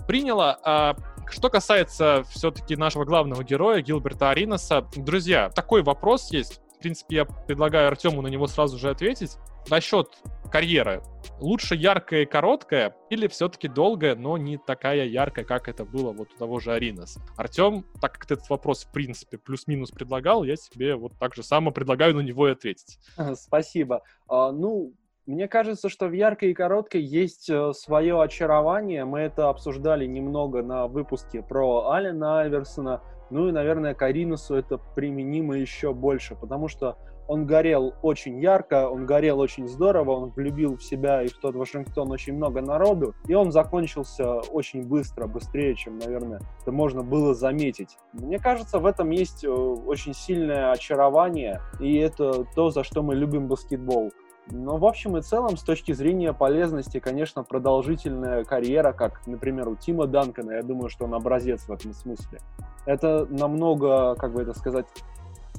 [0.07, 0.59] Приняла.
[0.65, 0.97] А
[1.31, 6.61] что касается все-таки нашего главного героя Гилберта Ариноса, друзья, такой вопрос есть.
[6.77, 9.39] В принципе, я предлагаю Артему на него сразу же ответить.
[9.71, 10.09] Насчет
[10.53, 11.03] карьера
[11.41, 16.29] лучше яркая и короткая или все-таки долгая, но не такая яркая, как это было вот
[16.35, 17.21] у того же Аринаса?
[17.37, 21.43] Артем, так как ты этот вопрос, в принципе, плюс-минус предлагал, я тебе вот так же
[21.43, 22.99] само предлагаю на него и ответить.
[23.35, 24.03] Спасибо.
[24.29, 24.93] А, ну,
[25.27, 29.05] мне кажется, что в яркой и короткой есть э, свое очарование.
[29.05, 33.03] Мы это обсуждали немного на выпуске про Алина Альверсона.
[33.31, 36.99] Ну и, наверное, к Аринусу это применимо еще больше, потому что
[37.29, 41.55] он горел очень ярко, он горел очень здорово, он влюбил в себя и в тот
[41.55, 47.35] Вашингтон очень много народу, и он закончился очень быстро, быстрее, чем, наверное, это можно было
[47.35, 47.97] заметить.
[48.13, 53.15] Мне кажется, в этом есть э, очень сильное очарование, и это то, за что мы
[53.15, 54.13] любим баскетбол.
[54.51, 59.77] Но в общем и целом, с точки зрения полезности, конечно, продолжительная карьера, как, например, у
[59.77, 62.41] Тима Данкона, я думаю, что он образец в этом смысле.
[62.85, 64.87] Это намного, как бы это сказать,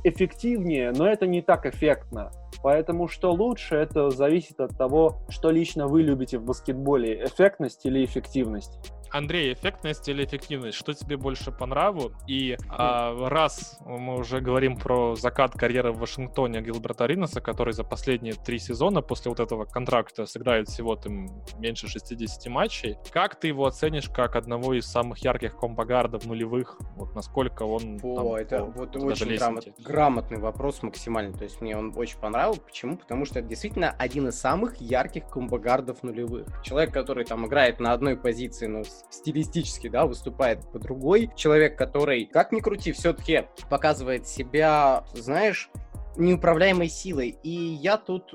[0.04, 2.32] эффективнее, но это не так эффектно.
[2.62, 8.04] Поэтому что лучше, это зависит от того, что лично вы любите в баскетболе, эффектность или
[8.06, 8.94] эффективность.
[9.14, 10.76] Андрей, эффектность или эффективность?
[10.76, 12.12] Что тебе больше по нраву?
[12.28, 17.84] И а, раз мы уже говорим про закат карьеры в Вашингтоне Гилберта Ринеса, который за
[17.84, 21.28] последние три сезона после вот этого контракта сыграет всего там
[21.60, 26.80] меньше 60 матчей, как ты его оценишь как одного из самых ярких комбогардов нулевых?
[26.96, 28.00] Вот насколько он...
[28.02, 31.38] О, там, это по- вот очень грамот- грамотный вопрос максимально.
[31.38, 32.62] То есть мне он очень понравился.
[32.62, 32.98] Почему?
[32.98, 36.48] Потому что это действительно один из самых ярких комбогардов нулевых.
[36.64, 41.32] Человек, который там играет на одной позиции, но с- стилистически, да, выступает по другой.
[41.36, 45.70] Человек, который, как ни крути, все-таки показывает себя, знаешь,
[46.18, 47.38] неуправляемой силой.
[47.44, 48.34] И я тут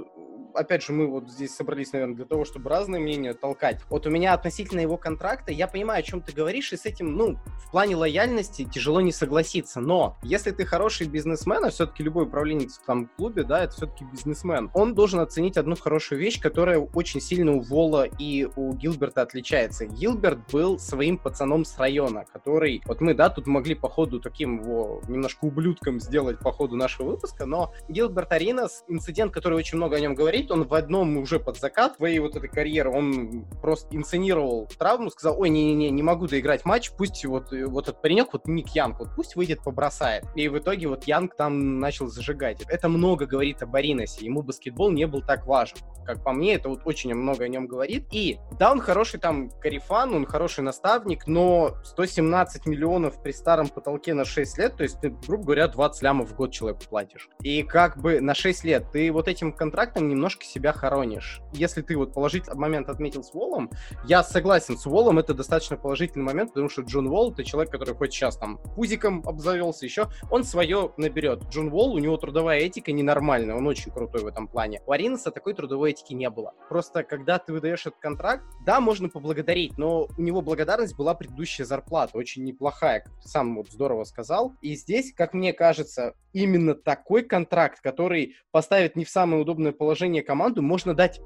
[0.59, 3.81] опять же, мы вот здесь собрались, наверное, для того, чтобы разные мнения толкать.
[3.89, 7.17] Вот у меня относительно его контракта, я понимаю, о чем ты говоришь, и с этим,
[7.17, 9.81] ну, в плане лояльности тяжело не согласиться.
[9.81, 14.05] Но если ты хороший бизнесмен, а все-таки любой управленец в там клубе, да, это все-таки
[14.05, 19.23] бизнесмен, он должен оценить одну хорошую вещь, которая очень сильно у Вола и у Гилберта
[19.23, 19.87] отличается.
[19.87, 24.63] Гилберт был своим пацаном с района, который, вот мы, да, тут могли по ходу таким
[24.63, 29.97] его немножко ублюдком сделать по ходу нашего выпуска, но Гилберт Аринас, инцидент, который очень много
[29.97, 33.95] о нем говорит, он в одном уже под закат своей вот этой карьеры, он просто
[33.97, 38.47] инсценировал травму, сказал, ой, не-не-не, не могу доиграть матч, пусть вот, вот этот паренек, вот
[38.47, 40.25] Ник Янг, вот пусть выйдет, побросает.
[40.35, 42.63] И в итоге вот Янг там начал зажигать.
[42.69, 45.79] Это много говорит об Аринасе, ему баскетбол не был так важен.
[46.05, 48.07] Как по мне, это вот очень много о нем говорит.
[48.13, 54.15] И да, он хороший там карифан, он хороший наставник, но 117 миллионов при старом потолке
[54.15, 57.29] на 6 лет, то есть ты, грубо говоря, 20 лямов в год человеку платишь.
[57.43, 61.41] И как бы на 6 лет ты вот этим контрактом немножко себя хоронишь.
[61.53, 63.71] Если ты вот положительный момент отметил с Волом,
[64.05, 67.95] я согласен, с Волом это достаточно положительный момент, потому что Джон Волл это человек, который
[67.95, 71.43] хоть сейчас там пузиком обзавелся еще, он свое наберет.
[71.51, 74.83] Джон Волл, у него трудовая этика ненормальная, он очень крутой в этом плане.
[74.87, 76.53] У Аринаса такой трудовой этики не было.
[76.69, 81.67] Просто когда ты выдаешь этот контракт, да, можно поблагодарить, но у него благодарность была предыдущая
[81.67, 84.55] зарплата, очень неплохая, как ты сам вот здорово сказал.
[84.61, 90.23] И здесь, как мне кажется, именно такой контракт, который поставит не в самое удобное положение
[90.23, 91.21] команду, можно дать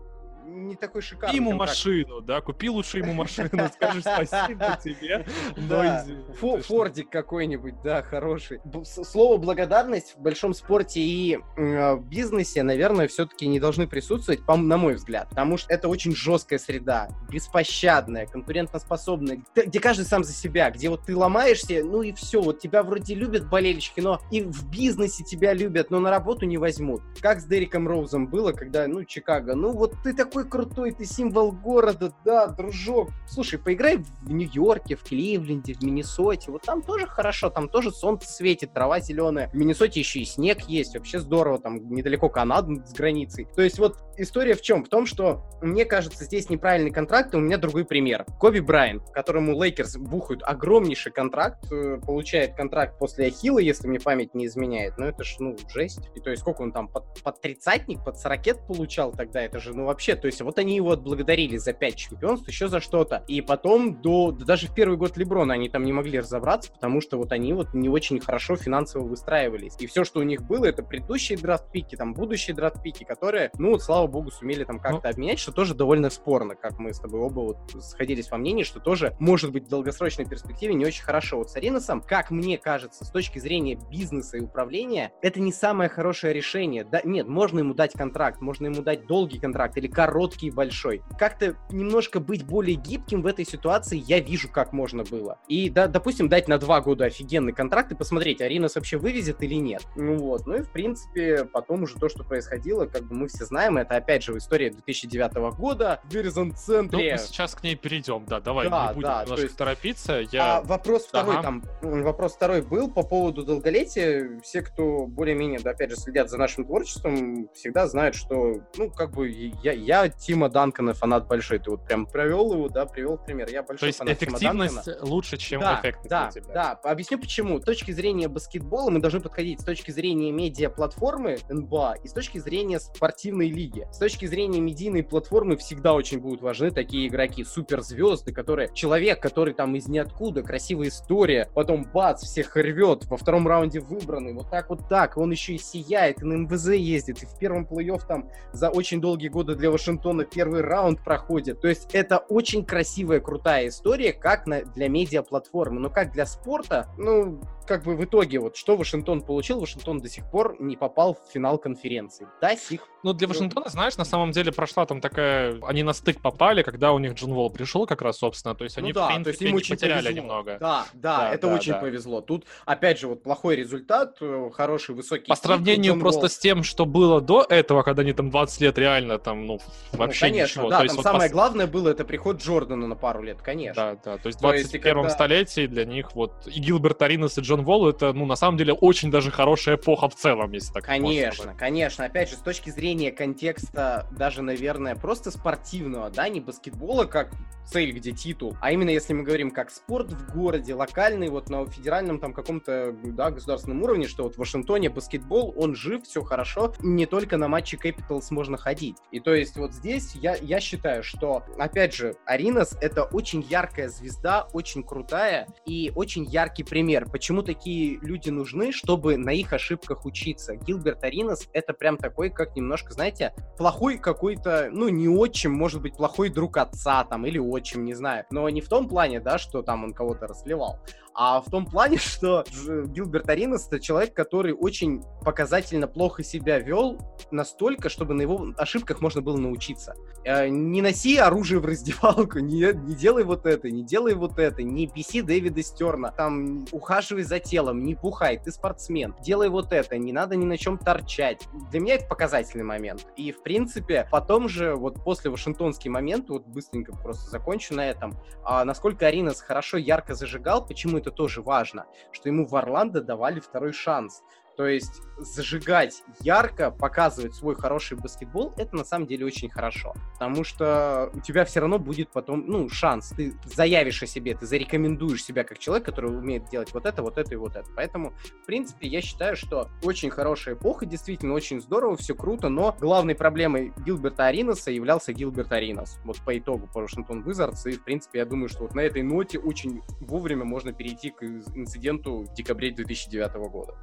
[0.53, 1.70] не такой шикарный Купи ему контракт.
[1.70, 5.26] машину, да, купи лучше ему машину, скажи спасибо тебе.
[5.68, 6.05] Да.
[6.38, 8.61] Фордик какой-нибудь, да, хороший.
[8.84, 14.94] Слово благодарность в большом спорте и э, бизнесе, наверное, все-таки не должны присутствовать, на мой
[14.94, 20.88] взгляд, потому что это очень жесткая среда, беспощадная, конкурентоспособная, где каждый сам за себя, где
[20.88, 25.24] вот ты ломаешься, ну и все, вот тебя вроде любят болельщики, но и в бизнесе
[25.24, 27.03] тебя любят, но на работу не возьмут.
[27.20, 31.53] Как с Дериком Роузом было, когда, ну, Чикаго, ну вот ты такой крутой, ты символ
[31.53, 33.11] города, да, дружок.
[33.28, 38.28] Слушай, поиграй в Нью-Йорке, в Кливленде, в Миннесоте, вот там тоже хорошо, там тоже солнце
[38.28, 39.49] светит, трава зеленая.
[39.51, 43.47] В Миннесоте еще и снег есть, вообще здорово, там недалеко Канада с границей.
[43.55, 44.84] То есть вот история в чем?
[44.84, 48.24] В том, что мне кажется, здесь неправильный контракт, и у меня другой пример.
[48.38, 54.34] Коби Брайант, которому Лейкерс бухают огромнейший контракт, э, получает контракт после Ахилла, если мне память
[54.34, 56.09] не изменяет, ну это ж, ну, жесть.
[56.14, 59.74] И то есть сколько он там, под, под тридцатник, под сорокет получал тогда, это же,
[59.74, 63.24] ну вообще, то есть вот они его отблагодарили за пять чемпионств, еще за что-то.
[63.28, 67.01] И потом до, да даже в первый год Леброна они там не могли разобраться, потому
[67.01, 69.76] что вот они вот не очень хорошо финансово выстраивались.
[69.78, 73.83] И все, что у них было, это предыдущие драфт-пики, там будущие драфт-пики, которые, ну вот,
[73.83, 77.41] слава богу, сумели там как-то обменять, что тоже довольно спорно, как мы с тобой оба
[77.41, 81.39] вот сходились во мнении, что тоже может быть в долгосрочной перспективе не очень хорошо.
[81.39, 85.91] Вот с Ариносом, как мне кажется, с точки зрения бизнеса и управления, это не самое
[85.91, 86.85] хорошее решение.
[86.85, 90.22] Да, нет, можно ему дать контракт, можно ему дать долгий контракт или короткий
[90.55, 91.03] большой.
[91.18, 95.39] Как-то немножко быть более гибким в этой ситуации я вижу, как можно было.
[95.49, 99.55] И, да, допустим, дать на два года офигенный контракт и посмотреть, Аринос вообще вывезет или
[99.55, 99.83] нет.
[99.97, 103.45] Ну вот, ну и в принципе потом уже то, что происходило, как бы мы все
[103.45, 108.41] знаем, это опять же история 2009 года в Веризон Ну, сейчас к ней перейдем, да,
[108.41, 110.16] давай, Да, не будем да, немножко есть- торопиться.
[110.18, 110.61] А Я...
[110.62, 111.43] вопрос второй Ага.
[111.43, 114.41] там, вопрос второй был по поводу долголетия.
[114.43, 119.12] Все, кто более-менее, да, опять же, следят за нашим творчеством, всегда знают, что, ну, как
[119.12, 119.29] бы
[119.62, 121.59] я, я Тима Данкона фанат большой.
[121.59, 123.49] Ты вот прям провел его, да, привел пример.
[123.51, 124.65] Я То большой есть фанат Тима Данкона.
[124.65, 126.91] эффективность лучше, чем да, эффектность да, да.
[126.91, 127.61] Объясню почему.
[127.61, 132.39] С точки зрения баскетбола мы должны подходить с точки зрения медиа-платформы НБА и с точки
[132.39, 133.87] зрения спортивной лиги.
[133.93, 138.71] С точки зрения медийной платформы всегда очень будут важны такие игроки, суперзвезды, которые...
[138.75, 144.33] Человек, который там из ниоткуда, красивая история, потом бац, всех рвет, во втором раунде выбранный,
[144.33, 147.65] вот так вот так, он еще и сияет, и на МВЗ ездит, и в первом
[147.65, 151.61] плей-офф там за очень долгие годы для Вашингтона первый раунд проходит.
[151.61, 155.80] То есть это очень красивая, крутая история, как на, для медиаплатформы.
[155.80, 160.09] Но как для спорта, ну, как бы в итоге, вот что Вашингтон получил, Вашингтон до
[160.09, 162.27] сих пор не попал в финал конференции.
[162.41, 165.59] До сих Ну, для Вашингтона, знаешь, на самом деле прошла там такая...
[165.65, 168.55] Они на стык попали, когда у них Джон Волл пришел как раз, собственно.
[168.55, 170.21] То есть они, ну, да, в принципе, то есть им очень потеряли повезло.
[170.23, 170.57] немного.
[170.61, 171.79] Да, да, Да, это да, очень да.
[171.79, 172.21] повезло.
[172.21, 175.27] Тут, опять же, вот плохой результат, э, хороший высокий.
[175.27, 176.29] По сравнению просто Волл.
[176.31, 179.59] с тем, что было до этого, когда они там 20 лет реально там, ну,
[179.93, 180.71] Ну, вообще конечно, ничего.
[180.71, 183.43] да, То есть там вот самое пос- главное было это приход Джордана на пару лет,
[183.43, 183.99] конечно.
[184.05, 186.61] Да, да, то есть в То есть, и 21 когда- столетии для них вот и
[186.61, 190.14] Гилберт Аринас, и Джон Волл это, ну, на самом деле, очень даже хорошая эпоха в
[190.14, 191.59] целом, если так можно Конечно, сказать.
[191.59, 192.05] конечно.
[192.07, 197.30] Опять же, с точки зрения контекста, даже, наверное, просто спортивного, да, не баскетбола как
[197.64, 201.64] цель, где титул, а именно если мы говорим как спорт в городе, локальный, вот на
[201.66, 206.74] федеральном там каком-то, да, государственном уровне, что вот в Вашингтоне баскетбол, он жив, все хорошо,
[206.80, 208.96] не только на матчи Capitals можно ходить.
[209.11, 213.88] И то есть вот здесь я, я считаю, что, опять же, Аринас это очень яркая
[213.88, 220.05] звезда, очень крутая и очень яркий пример, почему такие люди нужны, чтобы на их ошибках
[220.05, 220.57] учиться.
[220.57, 225.97] Гилберт Аринас это прям такой, как немножко, знаете, плохой какой-то, ну, не отчим, может быть,
[225.97, 228.24] плохой друг отца там, или отчим, не знаю.
[228.30, 230.78] Но не в том плане, да, что там он кого-то расливал,
[231.15, 232.45] а в том плане, что
[232.87, 236.99] Гилберт Аринас это человек, который очень показательно плохо себя вел,
[237.31, 239.95] настолько, чтобы на его ошибках можно было научиться.
[240.25, 244.63] Э, Не носи оружие в раздевалку, не, не делай вот это, не делай вот это,
[244.63, 249.97] не беси Дэвида Стерна, там, ухаживай за телом, не пухай, ты спортсмен, делай вот это,
[249.99, 251.49] не надо ни на чем торчать.
[251.71, 253.07] Для меня это показательный момент.
[253.17, 258.19] И, в принципе, потом же, вот после Вашингтонский момент, вот быстренько просто закончу на этом,
[258.45, 263.40] а насколько Аринас хорошо, ярко зажигал, почему это тоже важно, что ему в Орландо давали
[263.40, 264.22] второй шанс.
[264.57, 269.94] То есть зажигать ярко, показывать свой хороший баскетбол, это на самом деле очень хорошо.
[270.14, 273.12] Потому что у тебя все равно будет потом, ну, шанс.
[273.16, 277.18] Ты заявишь о себе, ты зарекомендуешь себя как человек, который умеет делать вот это, вот
[277.18, 277.68] это и вот это.
[277.74, 282.76] Поэтому, в принципе, я считаю, что очень хорошая эпоха, действительно очень здорово, все круто, но
[282.78, 285.98] главной проблемой Гилберта Аринаса являлся Гилберт Аринас.
[286.05, 287.66] Вот по итогу по Вашингтон Визардс.
[287.66, 291.22] И, в принципе, я думаю, что вот на этой ноте очень вовремя можно перейти к
[291.22, 293.74] инциденту в декабре 2009 года.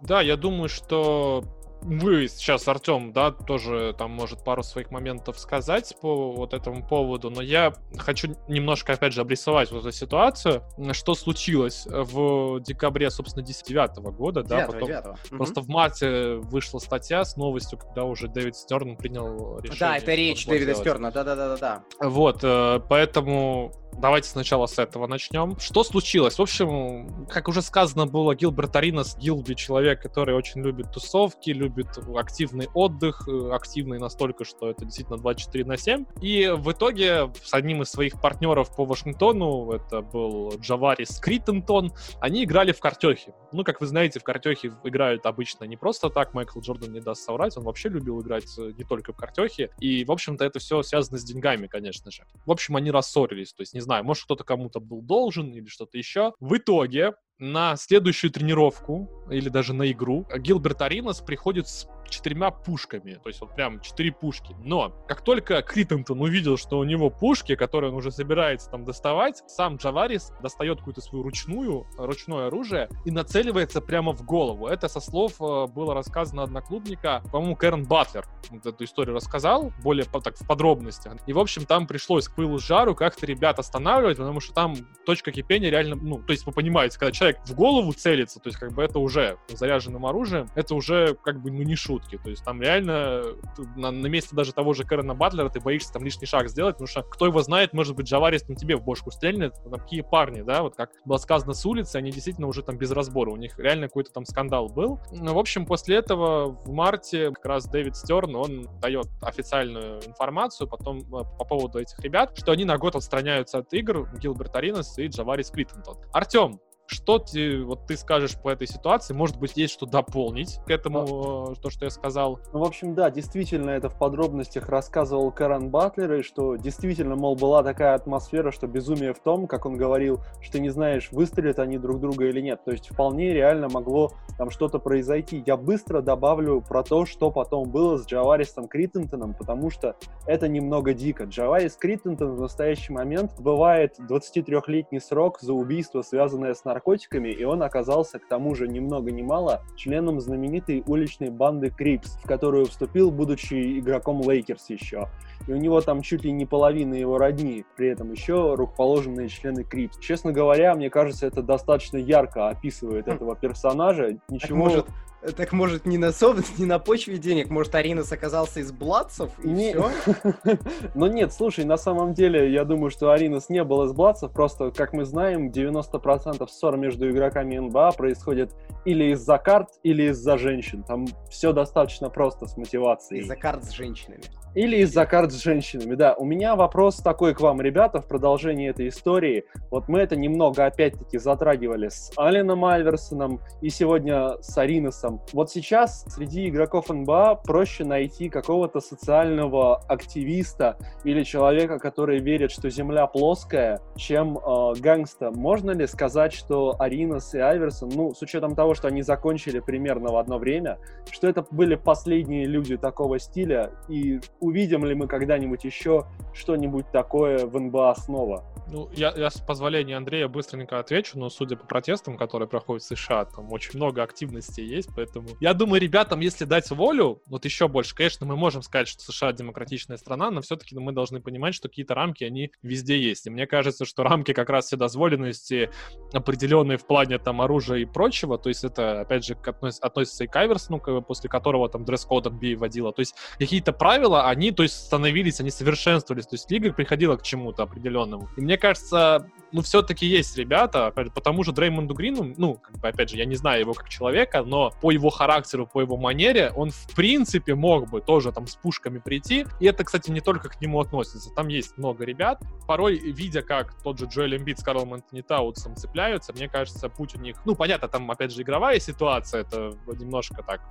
[0.00, 1.44] Да, я думаю, что
[1.84, 7.28] вы сейчас, Артем, да, тоже там может пару своих моментов сказать по вот этому поводу,
[7.28, 13.44] но я хочу немножко, опять же, обрисовать вот эту ситуацию, что случилось в декабре, собственно,
[13.44, 15.18] 2009 года, да, Девятого, потом девятого.
[15.28, 15.36] Мгм.
[15.36, 19.80] Просто в марте вышла статья с новостью, когда уже Дэвид Стерн принял решение.
[19.80, 20.78] Да, это речь Дэвида делать.
[20.78, 21.84] Стерна, да-да-да-да.
[22.00, 25.58] Вот, э, поэтому давайте сначала с этого начнем.
[25.58, 26.38] Что случилось?
[26.38, 31.88] В общем, как уже сказано было, Гилберт Аринас, Гилби человек, который очень любит тусовки, любит
[32.16, 36.04] активный отдых, э, активный настолько, что это действительно 24 на 7.
[36.20, 42.44] И в итоге с одним из своих партнеров по Вашингтону, это был Джаварис Криттентон, они
[42.44, 43.32] играли в картехи.
[43.52, 47.22] Ну, как вы знаете, в картехи играют обычно не просто так, Майкл Джордан не даст
[47.22, 50.82] соврать, он вообще любил играть э, не только в картехи, и, в общем-то, это все
[50.82, 52.24] связано с деньгами, конечно же.
[52.46, 55.98] В общем, они рассорились, то есть, не знаю, может, кто-то кому-то был должен или что-то
[55.98, 56.32] еще.
[56.40, 57.12] В итоге
[57.44, 63.40] на следующую тренировку или даже на игру Гилберт Аринас приходит с четырьмя пушками, то есть
[63.40, 64.54] вот прям четыре пушки.
[64.62, 69.42] Но как только Криттентон увидел, что у него пушки, которые он уже собирается там доставать,
[69.46, 74.66] сам Джаварис достает какую-то свою ручную, ручное оружие и нацеливается прямо в голову.
[74.66, 80.04] Это со слов э, было рассказано одноклубника, по-моему, Кэрон Батлер вот эту историю рассказал, более
[80.04, 81.16] так в подробностях.
[81.26, 85.32] И, в общем, там пришлось к пылу жару как-то ребят останавливать, потому что там точка
[85.32, 88.72] кипения реально, ну, то есть вы понимаете, когда человек в голову целится, то есть как
[88.72, 92.18] бы это уже заряженным оружием, это уже как бы, ну, не шутки.
[92.22, 93.22] То есть там реально
[93.56, 96.76] ты на, на месте даже того же Кэрона Батлера ты боишься там лишний шаг сделать,
[96.76, 100.02] потому что кто его знает, может быть, Джаварис там тебе в бошку стрельнет, там какие
[100.02, 103.36] парни, да, вот как было сказано с улицы, они действительно уже там без разбора, у
[103.36, 105.00] них реально какой-то там скандал был.
[105.12, 110.68] Ну, в общем, после этого в марте как раз Дэвид Стерн, он дает официальную информацию
[110.68, 114.98] потом э, по поводу этих ребят, что они на год отстраняются от игр Гилберт Аринас
[114.98, 115.96] и Джаварис Криттентон.
[116.12, 119.14] Артем, что ты, вот ты скажешь по этой ситуации?
[119.14, 122.40] Может быть, есть что дополнить к этому, э, то, что я сказал?
[122.52, 127.36] Ну, в общем, да, действительно, это в подробностях рассказывал Кэрон Батлер, и что действительно, мол,
[127.36, 131.78] была такая атмосфера, что безумие в том, как он говорил, что не знаешь, выстрелят они
[131.78, 132.64] друг друга или нет.
[132.64, 135.42] То есть вполне реально могло там что-то произойти.
[135.46, 140.92] Я быстро добавлю про то, что потом было с Джаварисом Криттентоном, потому что это немного
[140.92, 141.24] дико.
[141.24, 147.62] Джаварис Криттентон в настоящий момент отбывает 23-летний срок за убийство, связанное с наркотиками, и он
[147.62, 152.66] оказался, к тому же, ни много ни мало, членом знаменитой уличной банды Крипс, в которую
[152.66, 155.08] вступил, будучи игроком Лейкерс еще
[155.46, 159.64] и у него там чуть ли не половина его родни, при этом еще рукоположенные члены
[159.64, 159.98] Крипс.
[159.98, 163.10] Честно говоря, мне кажется, это достаточно ярко описывает хм.
[163.10, 164.18] этого персонажа.
[164.28, 164.48] Ничего...
[164.48, 164.86] Так может,
[165.32, 166.38] так может не на сов...
[166.58, 169.72] не на почве денег, может Аринас оказался из Бладцев и не...
[169.72, 170.14] все?
[170.94, 174.70] Но нет, слушай, на самом деле, я думаю, что Аринас не был из Бладцев, просто,
[174.70, 178.52] как мы знаем, 90% ссор между игроками НБА происходит
[178.84, 180.82] или из-за карт, или из-за женщин.
[180.82, 183.22] Там все достаточно просто с мотивацией.
[183.22, 184.22] Из-за карт с женщинами.
[184.54, 186.14] Или из-за карт с женщинами, да.
[186.14, 189.44] У меня вопрос такой к вам, ребята, в продолжении этой истории.
[189.70, 195.13] Вот мы это немного, опять-таки, затрагивали с Алином Альверсоном и сегодня с Ариносом.
[195.32, 202.70] Вот сейчас среди игроков НБА проще найти какого-то социального активиста или человека, который верит, что
[202.70, 205.30] Земля плоская, чем э, гангста.
[205.30, 210.12] Можно ли сказать, что Аринос и Альверсон, ну, с учетом того, что они закончили примерно
[210.12, 210.78] в одно время,
[211.10, 217.46] что это были последние люди такого стиля, и увидим ли мы когда-нибудь еще что-нибудь такое
[217.46, 218.44] в НБА снова?
[218.66, 222.86] Ну, я, я с позволения Андрея быстренько отвечу, но судя по протестам, которые проходят в
[222.86, 227.68] США, там очень много активности есть, поэтому я думаю, ребятам, если дать волю, вот еще
[227.68, 231.68] больше, конечно, мы можем сказать, что США демократичная страна, но все-таки мы должны понимать, что
[231.68, 233.26] какие-то рамки, они везде есть.
[233.26, 235.70] И мне кажется, что рамки как раз вседозволенности
[236.12, 240.26] определенные в плане там оружия и прочего, то есть это, опять же, относ, относится и
[240.26, 242.92] к Айверсону, после которого там дресс-код NBA вводила.
[242.92, 247.22] То есть какие-то правила, они, то есть, становились, они совершенствовались, то есть лига приходила к
[247.22, 248.28] чему-то определенному.
[248.36, 252.88] И мне кажется, ну, все-таки есть ребята, опять, потому же Дреймонду Грину, ну, как бы,
[252.88, 256.50] опять же, я не знаю его как человека, но по его характеру, по его манере,
[256.56, 260.48] он, в принципе, мог бы тоже там с пушками прийти, и это, кстати, не только
[260.48, 264.64] к нему относится, там есть много ребят, порой, видя, как тот же Джоэл Эмбит с
[264.64, 268.80] Карлом Антони Таутсом цепляются, мне кажется, путь у них, ну, понятно, там, опять же, игровая
[268.80, 270.62] ситуация, это немножко так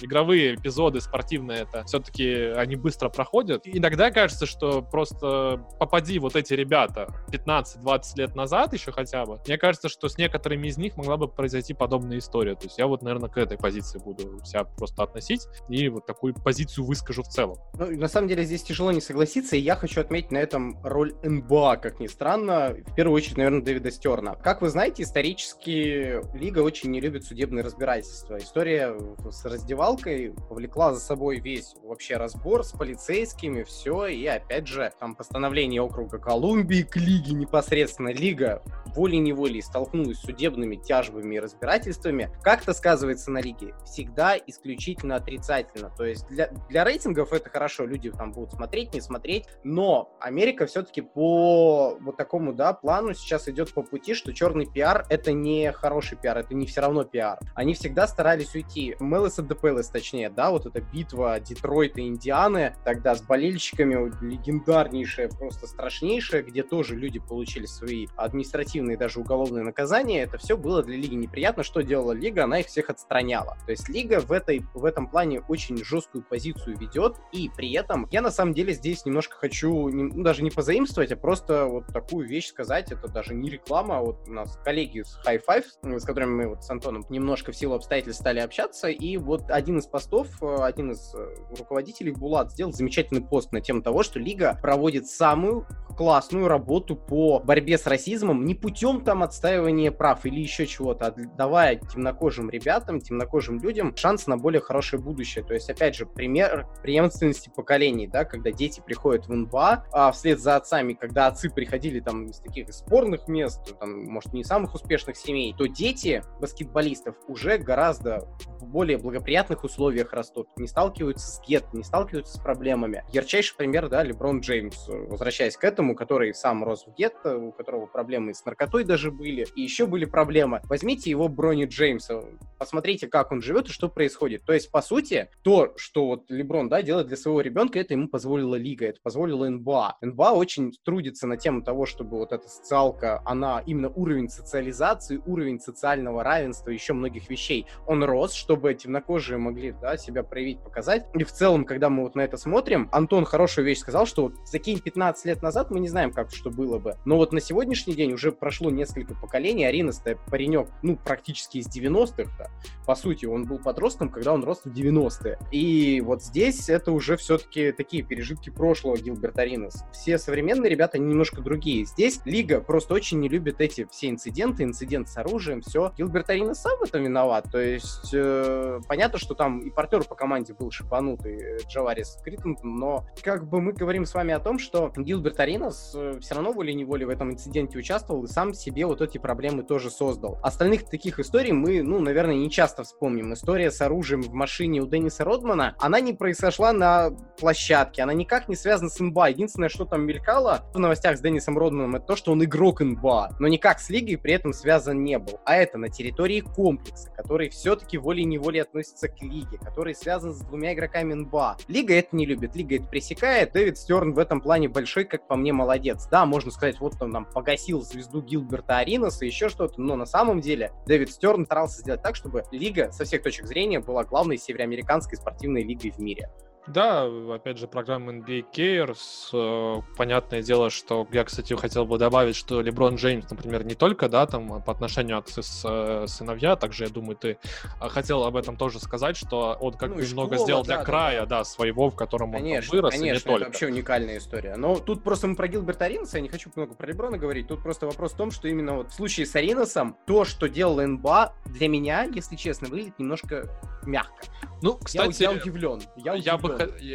[0.00, 3.62] игровые эпизоды спортивные, это все-таки они быстро проходят.
[3.66, 9.58] иногда кажется, что просто попади вот эти ребята 15-20 лет назад еще хотя бы, мне
[9.58, 12.54] кажется, что с некоторыми из них могла бы произойти подобная история.
[12.54, 16.34] То есть я вот, наверное, к этой позиции буду себя просто относить и вот такую
[16.34, 17.56] позицию выскажу в целом.
[17.74, 21.14] Ну, на самом деле здесь тяжело не согласиться, и я хочу отметить на этом роль
[21.22, 24.34] НБА, как ни странно, в первую очередь, наверное, Дэвида Стерна.
[24.34, 28.38] Как вы знаете, исторически Лига очень не любит судебные разбирательства.
[28.38, 28.96] История
[29.30, 35.14] с раздевалкой повлекла за собой весь вообще разбор с полицейскими, все, и опять же, там
[35.14, 38.62] постановление округа Колумбии к лиге непосредственно, лига
[38.94, 43.74] волей-неволей столкнулась с судебными тяжбами и разбирательствами, как это сказывается на лиге?
[43.84, 45.90] Всегда исключительно отрицательно.
[45.96, 50.66] То есть для, для рейтингов это хорошо, люди там будут смотреть, не смотреть, но Америка
[50.66, 55.72] все-таки по вот такому, да, плану сейчас идет по пути, что черный пиар это не
[55.72, 57.38] хороший пиар, это не все равно пиар.
[57.54, 58.94] Они всегда старались уйти.
[59.00, 65.28] Мелоса ДП Пэлас, точнее, да, вот эта битва Детройта и Индианы, тогда с болельщиками легендарнейшая,
[65.28, 70.96] просто страшнейшая, где тоже люди получили свои административные даже уголовные наказания, это все было для
[70.96, 71.62] Лиги неприятно.
[71.62, 72.44] Что делала Лига?
[72.44, 73.56] Она их всех отстраняла.
[73.66, 78.08] То есть Лига в, этой, в этом плане очень жесткую позицию ведет, и при этом
[78.10, 82.26] я на самом деле здесь немножко хочу, ну, даже не позаимствовать, а просто вот такую
[82.26, 86.04] вещь сказать, это даже не реклама, а вот у нас коллеги с High Five, с
[86.04, 89.86] которыми мы вот с Антоном немножко в силу обстоятельств стали общаться, и вот один из
[89.86, 94.58] постов, э, один из э, руководителей Булат сделал замечательный пост на тему того, что Лига
[94.60, 100.66] проводит самую классную работу по борьбе с расизмом не путем там отстаивания прав или еще
[100.66, 105.44] чего-то, а давая темнокожим ребятам, темнокожим людям шанс на более хорошее будущее.
[105.44, 110.40] То есть, опять же, пример преемственности поколений, да, когда дети приходят в НБА, а вслед
[110.40, 115.16] за отцами, когда отцы приходили там из таких спорных мест, там, может, не самых успешных
[115.16, 118.26] семей, то дети баскетболистов уже гораздо
[118.58, 123.04] в более благоприятных условиях растут, не сталкиваются с гет, не сталкиваются с проблемами.
[123.12, 127.81] Ярчайший пример, да, Леброн Джеймс, возвращаясь к этому, который сам рос в гетто, у которого
[127.86, 130.60] проблемы с наркотой даже были, и еще были проблемы.
[130.64, 132.22] Возьмите его Брони Джеймса,
[132.58, 134.44] посмотрите, как он живет и что происходит.
[134.44, 138.08] То есть, по сути, то, что вот Леброн, да, делает для своего ребенка, это ему
[138.08, 139.98] позволила Лига, это позволила НБА.
[140.00, 145.60] НБА очень трудится на тему того, чтобы вот эта социалка, она именно уровень социализации, уровень
[145.60, 151.06] социального равенства, еще многих вещей, он рос, чтобы темнокожие могли да, себя проявить, показать.
[151.14, 154.34] И в целом, когда мы вот на это смотрим, Антон хорошую вещь сказал, что вот
[154.46, 156.96] закинь 15 лет назад, мы не знаем, как что было бы.
[157.04, 157.40] Но вот на
[157.74, 159.64] сегодняшний день уже прошло несколько поколений.
[159.64, 162.50] Аринас-то паренек, ну, практически из 90-х-то.
[162.86, 165.38] По сути, он был подростком, когда он рос в 90-е.
[165.50, 169.84] И вот здесь это уже все-таки такие пережитки прошлого Гилберт Аринас.
[169.92, 171.86] Все современные ребята, немножко другие.
[171.86, 175.92] Здесь Лига просто очень не любит эти все инциденты, инцидент с оружием, все.
[175.96, 177.46] Гилберт Аринас сам в этом виноват.
[177.50, 182.76] То есть э, понятно, что там и партнер по команде был шипанутый э, Джаварис Криттентон,
[182.76, 186.52] но как бы мы говорим с вами о том, что Гилберт Аринас э, все равно
[186.52, 190.38] волей-неволей в этом инциденте участвовал и сам себе вот эти проблемы тоже создал.
[190.42, 193.32] Остальных таких историй мы, ну, наверное, не часто вспомним.
[193.34, 198.48] История с оружием в машине у Денниса Родмана, она не произошла на площадке, она никак
[198.48, 199.28] не связана с имба.
[199.28, 203.30] Единственное, что там мелькало в новостях с Деннисом Родманом, это то, что он игрок имба,
[203.38, 205.40] но никак с лигой при этом связан не был.
[205.44, 210.74] А это на территории комплекса, который все-таки волей-неволей относится к лиге, который связан с двумя
[210.74, 211.56] игроками НБА.
[211.68, 213.52] Лига это не любит, лига это пресекает.
[213.52, 216.06] Дэвид Стерн в этом плане большой, как по мне, молодец.
[216.10, 220.40] Да, можно сказать, вот он нам погасил звезду Гилберта Аринаса, еще что-то, но на самом
[220.40, 225.18] деле Дэвид Стерн старался сделать так, чтобы лига со всех точек зрения была главной североамериканской
[225.18, 226.30] спортивной лигой в мире.
[226.68, 228.98] Да, опять же, программа NBA Cares.
[229.32, 234.08] Э, понятное дело, что я, кстати, хотел бы добавить, что Леброн Джеймс, например, не только,
[234.08, 237.38] да, там, по отношению отцы с э, сыновья, также, я думаю, ты
[237.80, 240.84] э, хотел об этом тоже сказать, что он как ну, бы много сделал для да,
[240.84, 243.42] края, да, да, своего, в котором конечно, он вырос, конечно, и не только.
[243.42, 244.54] это вообще уникальная история.
[244.56, 247.60] Но тут просто мы про Гилберта Аринаса, я не хочу много про Леброна говорить, тут
[247.62, 251.34] просто вопрос в том, что именно вот в случае с Аринасом, то, что делал НБА,
[251.46, 253.48] для меня, если честно, выглядит немножко
[253.84, 254.26] мягко.
[254.62, 255.82] Ну, кстати, я, я удивлен.
[255.96, 256.22] Я, удивлен.
[256.22, 256.51] я бы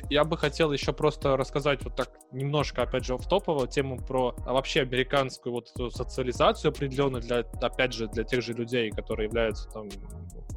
[0.10, 4.36] я бы хотел еще просто рассказать вот так немножко, опять же, в топовую тему про
[4.45, 9.70] а, вообще американскую вот социализацию определенную для, опять же, для тех же людей, которые являются
[9.70, 9.89] там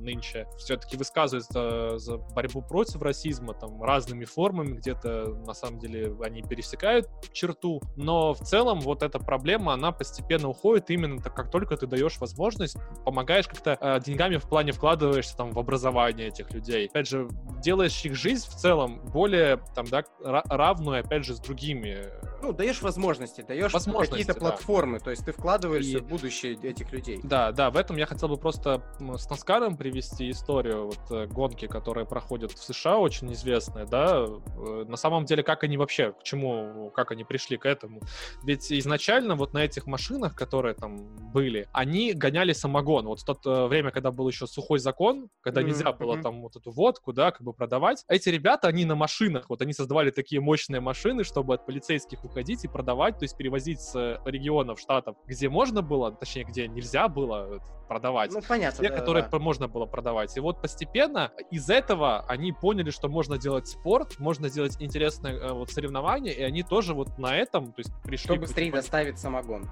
[0.01, 6.43] нынче все-таки высказываются за борьбу против расизма там разными формами, где-то на самом деле они
[6.43, 11.77] пересекают черту, но в целом вот эта проблема, она постепенно уходит именно так, как только
[11.77, 16.89] ты даешь возможность, помогаешь как-то э, деньгами в плане вкладываешься там в образование этих людей.
[16.89, 17.29] Опять же,
[17.63, 22.09] делаешь их жизнь в целом более там, да, равную, опять же, с другими.
[22.43, 24.41] Ну, даешь возможности, даешь какие-то да.
[24.41, 26.01] платформы, то есть ты вкладываешься И...
[26.01, 27.21] в будущее этих людей.
[27.23, 31.67] Да, да, в этом я хотел бы просто с Наскаром привести историю вот э, гонки,
[31.67, 36.23] которые проходят в США, очень известные, да, э, на самом деле, как они вообще, к
[36.23, 38.01] чему, как они пришли к этому.
[38.45, 40.97] Ведь изначально вот на этих машинах, которые там
[41.33, 43.07] были, они гоняли самогон.
[43.07, 45.65] Вот в то э, время, когда был еще сухой закон, когда mm-hmm.
[45.65, 49.47] нельзя было там вот эту водку, да, как бы продавать, эти ребята, они на машинах,
[49.49, 53.81] вот они создавали такие мощные машины, чтобы от полицейских уходить и продавать, то есть перевозить
[53.81, 57.61] с регионов, штатов, где можно было, точнее, где нельзя было
[57.91, 58.33] продавать.
[58.33, 58.85] Ну, понятно.
[58.85, 59.39] Те, да, которые да.
[59.41, 60.37] можно было продавать.
[60.37, 65.53] И вот постепенно из этого они поняли, что можно делать спорт, можно сделать интересное э,
[65.53, 68.25] вот соревнование, и они тоже вот на этом, то есть пришли...
[68.25, 69.69] Чтобы быстрее доставить самогон.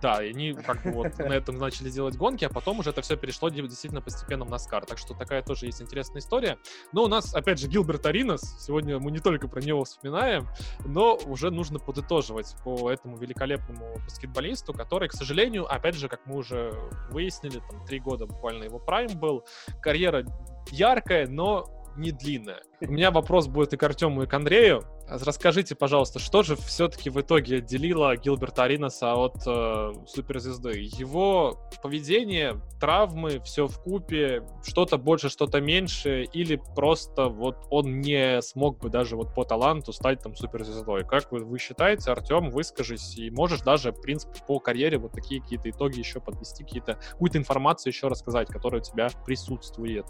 [0.00, 3.02] Да, и они как бы вот на этом начали делать гонки, а потом уже это
[3.02, 4.84] все перешло действительно постепенно в Наскар.
[4.86, 6.58] Так что такая тоже есть интересная история.
[6.92, 8.64] Но у нас, опять же, Гилберт Аринас.
[8.64, 10.48] Сегодня мы не только про него вспоминаем,
[10.84, 16.36] но уже нужно подытоживать по этому великолепному баскетболисту, который, к сожалению, опять же, как мы
[16.36, 16.72] уже
[17.10, 19.44] выяснили, там три года буквально его прайм был.
[19.80, 20.24] Карьера
[20.70, 21.66] яркая, но
[21.96, 22.62] не длинная.
[22.80, 24.84] У меня вопрос будет и к Артему, и к Андрею.
[25.20, 30.72] Расскажите, пожалуйста, что же все-таки в итоге отделило Гилберта Ариноса от э, суперзвезды?
[30.80, 38.40] Его поведение, травмы, все в купе, что-то больше, что-то меньше, или просто вот он не
[38.40, 41.04] смог бы даже вот по таланту стать там суперзвездой?
[41.04, 45.42] Как вы, вы считаете, Артем, выскажись, и можешь даже, в принципе, по карьере вот такие
[45.42, 50.06] какие-то итоги еще подвести, какие-то, какую-то информацию еще рассказать, которая у тебя присутствует?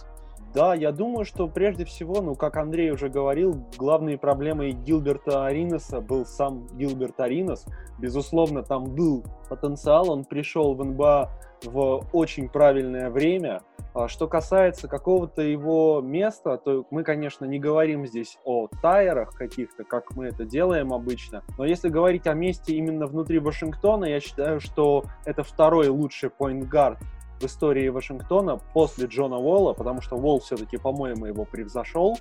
[0.54, 6.02] Да, я думаю, что прежде всего, ну, как Андрей уже говорил, главной проблемой Гилберта Ариноса
[6.02, 7.64] был сам Гилберт Аринос.
[7.98, 11.30] Безусловно, там был потенциал, он пришел в НБА
[11.64, 13.62] в очень правильное время.
[13.94, 19.84] А что касается какого-то его места, то мы, конечно, не говорим здесь о тайерах каких-то,
[19.84, 21.42] как мы это делаем обычно.
[21.56, 26.98] Но если говорить о месте именно внутри Вашингтона, я считаю, что это второй лучший поинт-гард
[27.42, 32.16] в истории Вашингтона после Джона Уолла, потому что Уолл все-таки, по-моему, его превзошел.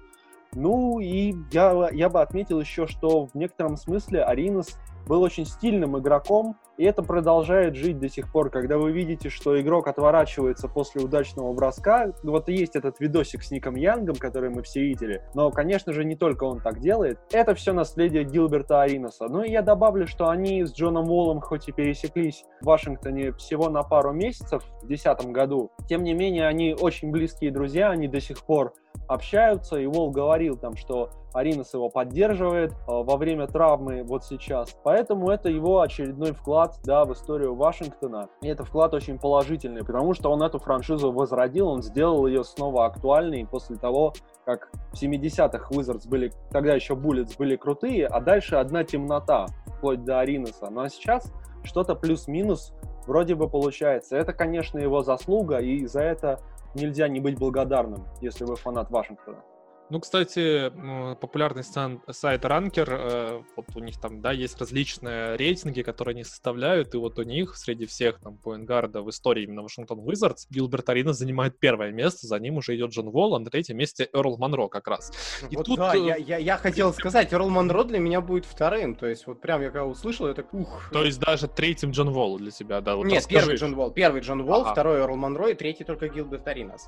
[0.53, 4.77] Ну и я, я бы отметил еще, что в некотором смысле Аринас
[5.07, 9.59] был очень стильным игроком, и это продолжает жить до сих пор, когда вы видите, что
[9.61, 12.11] игрок отворачивается после удачного броска.
[12.23, 15.21] Вот есть этот видосик с Ником Янгом, который мы все видели.
[15.35, 17.19] Но, конечно же, не только он так делает.
[17.31, 19.27] Это все наследие Гилберта Ариноса.
[19.27, 23.69] Ну и я добавлю, что они с Джоном Уоллом хоть и пересеклись в Вашингтоне всего
[23.69, 28.19] на пару месяцев в 2010 году, тем не менее, они очень близкие друзья, они до
[28.19, 28.73] сих пор
[29.07, 34.75] общаются, и Вол говорил там, что Аринас его поддерживает э, во время травмы вот сейчас.
[34.83, 38.27] Поэтому это его очередной вклад да, в историю Вашингтона.
[38.41, 42.85] И это вклад очень положительный, потому что он эту франшизу возродил, он сделал ее снова
[42.85, 44.13] актуальной после того,
[44.45, 49.45] как в 70-х Wizards были, тогда еще Bullets были крутые, а дальше одна темнота,
[49.77, 50.69] вплоть до Аринаса.
[50.69, 51.31] Ну а сейчас
[51.63, 52.73] что-то плюс-минус
[53.07, 54.17] вроде бы получается.
[54.17, 56.39] Это, конечно, его заслуга, и за это
[56.75, 59.43] нельзя не быть благодарным, если вы фанат Вашингтона.
[59.91, 60.71] Ну, кстати,
[61.15, 66.95] популярный сайт Ranker, э, вот у них там, да, есть различные рейтинги, которые они составляют,
[66.95, 70.47] и вот у них среди всех там point guard а в истории именно Вашингтон Wizards
[70.49, 74.07] Гилберт Аринас занимает первое место, за ним уже идет Джон Волл, а на третьем месте
[74.13, 75.11] Эрл Монро как раз.
[75.49, 75.79] И вот тут...
[75.79, 79.27] да, я, э, я, я хотел сказать, Эрл Монро для меня будет вторым, то есть
[79.27, 80.89] вот прям я когда услышал, я так, ух.
[80.93, 82.95] То есть даже третьим Джон Волл для тебя, да?
[82.95, 83.39] Вот Нет, расскажи.
[83.41, 84.71] первый Джон Волл, первый Джон Волл, ага.
[84.71, 86.87] второй Эрл Монро и третий только Гилберт Аринас.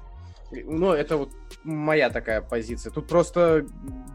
[0.61, 1.31] Ну, это вот
[1.63, 2.91] моя такая позиция.
[2.91, 3.65] Тут просто,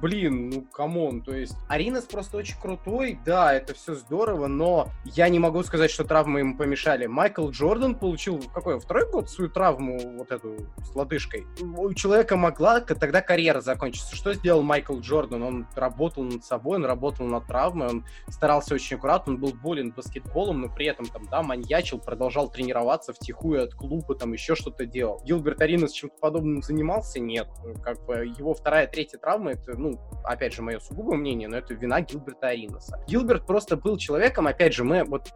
[0.00, 4.88] блин, ну, come on, то есть Аринас просто очень крутой, да, это все здорово, но
[5.04, 7.06] я не могу сказать, что травмы ему помешали.
[7.06, 11.46] Майкл Джордан получил, какой, второй год свою травму вот эту с лодыжкой.
[11.60, 14.14] У человека могла тогда карьера закончиться.
[14.14, 15.42] Что сделал Майкл Джордан?
[15.42, 19.92] Он работал над собой, он работал над травмой, он старался очень аккуратно, он был болен
[19.92, 24.86] баскетболом, но при этом там, да, маньячил, продолжал тренироваться втихую от клуба, там еще что-то
[24.86, 25.20] делал.
[25.24, 27.20] Гилберт Аринас чем-то подобным занимался?
[27.20, 27.48] Нет.
[27.82, 31.72] Как бы его вторая, третья травма, это, ну, опять же, мое сугубое мнение, но это
[31.74, 33.02] вина Гилберта Аринаса.
[33.08, 35.28] Гилберт просто был человеком, опять же, мы, вот,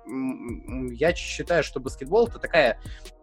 [0.92, 2.78] я считаю, что баскетбол это такая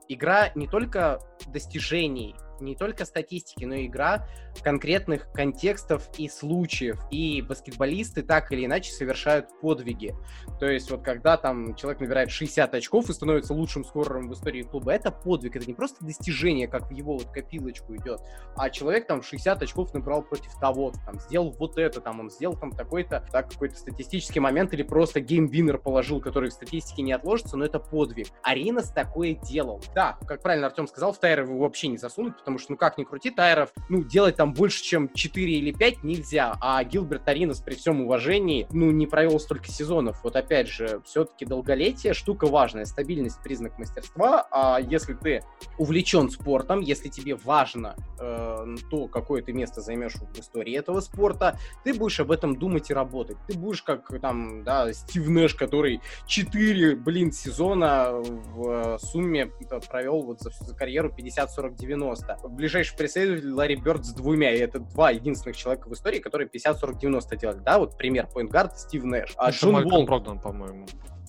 [0.07, 4.27] игра не только достижений, не только статистики, но и игра
[4.63, 6.99] конкретных контекстов и случаев.
[7.11, 10.13] И баскетболисты так или иначе совершают подвиги.
[10.59, 14.63] То есть вот когда там человек набирает 60 очков и становится лучшим скорером в истории
[14.63, 18.21] клуба, это подвиг, это не просто достижение, как в его вот копилочку идет,
[18.55, 22.55] а человек там 60 очков набрал против того, там сделал вот это, там он сделал
[22.55, 27.57] там такой-то, так какой-то статистический момент или просто game-winner положил, который в статистике не отложится,
[27.57, 28.27] но это подвиг.
[28.43, 29.81] Аринас такое делал.
[29.93, 32.97] Да, как правильно Артем сказал, в tier его вообще не засунуть, потому что, ну как
[32.97, 37.27] ни крути, tier ов, ну, делать там больше, чем 4 или 5 нельзя, а Гилберт
[37.27, 40.23] Аринас при всем уважении, ну, не провел столько сезонов.
[40.23, 45.43] Вот опять же, все-таки долголетие штука важная, стабильность признак мастерства, а если ты
[45.77, 51.57] увлечен спортом, если тебе важно э, то, какое ты место займешь в истории этого спорта,
[51.83, 53.37] ты будешь об этом думать и работать.
[53.47, 59.51] Ты будешь как там, да, Стив Нэш, который 4, блин, сезона в э, сумме
[59.89, 62.38] провел вот за, за карьеру 50-40-90.
[62.47, 67.37] Ближайший преследователь Ларри Бёрд с двумя, и это два единственных человека в истории, которые 50-40-90
[67.37, 69.33] делали, да, вот пример, поинтгард Стив Нэш.
[69.37, 70.05] А Джон Уолл...
[70.05, 70.85] Брогдон, по-моему.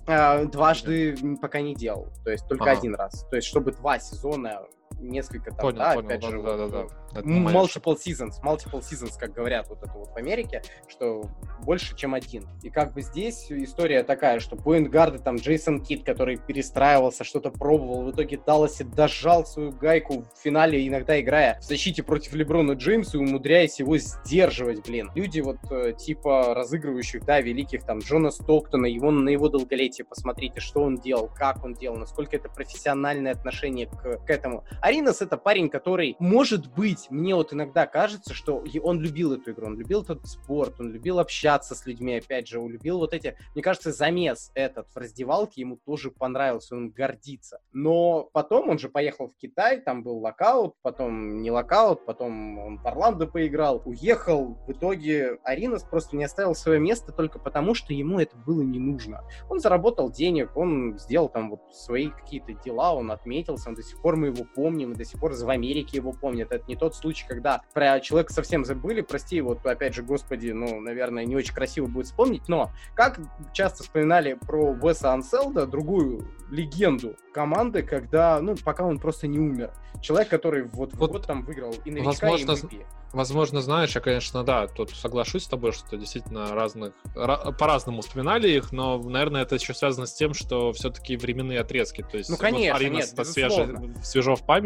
[0.06, 2.78] А, дважды пока не делал, то есть только ага.
[2.78, 3.26] один раз.
[3.30, 4.62] То есть чтобы два сезона
[4.98, 7.20] несколько там, понял, да, понял, опять да, же, да, да, да.
[7.22, 11.24] multiple seasons, multiple seasons, как говорят вот это вот в Америке, что
[11.62, 12.46] больше, чем один.
[12.62, 18.04] И как бы здесь история такая, что поинтгарды, там, Джейсон Кит, который перестраивался, что-то пробовал,
[18.04, 23.18] в итоге Далласе дожал свою гайку в финале, иногда играя в защите против Леброна Джеймса
[23.18, 25.10] и умудряясь его сдерживать, блин.
[25.14, 30.60] Люди вот э, типа разыгрывающих, да, великих, там, Джона Стоктона, его, на его долголетие посмотрите,
[30.60, 34.64] что он делал, как он делал, насколько это профессиональное отношение к, к этому.
[34.82, 39.66] Аринас— это парень, который, может быть, мне вот иногда кажется, что он любил эту игру,
[39.66, 43.36] он любил этот спорт, он любил общаться с людьми, опять же, он любил вот эти,
[43.54, 47.60] мне кажется, замес этот в раздевалке ему тоже понравился, он гордится.
[47.72, 52.78] Но потом он же поехал в Китай, там был локаут, потом не локаут, потом он
[52.78, 57.92] в Орландо поиграл, уехал, в итоге Аринас просто не оставил свое место только потому, что
[57.92, 59.24] ему это было не нужно.
[59.50, 64.00] Он заработал денег, он сделал там вот свои какие-то дела, он отметился, он до сих
[64.00, 66.52] пор мы его помним, помним, и до сих пор в Америке его помнят.
[66.52, 70.80] Это не тот случай, когда про человека совсем забыли, прости, вот опять же, господи, ну,
[70.80, 73.18] наверное, не очень красиво будет вспомнить, но как
[73.52, 79.72] часто вспоминали про Веса Анселда, другую легенду команды, когда, ну, пока он просто не умер.
[80.00, 82.86] Человек, который вот, вот, вот там выиграл и новичка, возможно, и MVP.
[83.12, 88.70] Возможно, знаешь, я, конечно, да, тут соглашусь с тобой, что действительно разных, по-разному вспоминали их,
[88.70, 92.06] но, наверное, это еще связано с тем, что все-таки временные отрезки.
[92.08, 94.59] То есть, ну, конечно, вот нет, это свеже, свежо в памяти,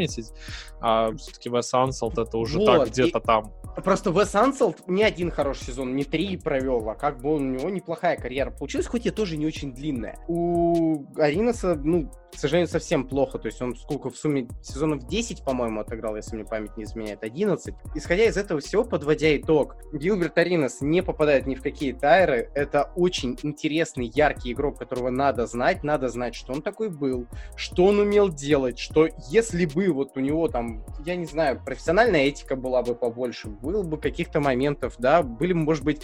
[0.80, 3.52] а все-таки Вес Ансалт это уже вот, так где-то там.
[3.82, 7.70] Просто Вес Ансалт не один хороший сезон, не три провел, а как бы у него
[7.70, 10.18] неплохая карьера получилась, хоть и тоже не очень длинная.
[10.28, 13.38] У Аринаса, ну, к сожалению, совсем плохо.
[13.38, 17.22] То есть он сколько в сумме сезонов 10, по-моему, отыграл, если мне память не изменяет,
[17.22, 17.74] 11.
[17.94, 22.50] Исходя из этого всего, подводя итог, Гилберт Аринас не попадает ни в какие тайры.
[22.54, 25.84] Это очень интересный, яркий игрок, которого надо знать.
[25.84, 30.20] Надо знать, что он такой был, что он умел делать, что если бы вот у
[30.20, 35.22] него там, я не знаю, профессиональная этика была бы побольше, было бы каких-то моментов, да,
[35.22, 36.02] были бы, может быть,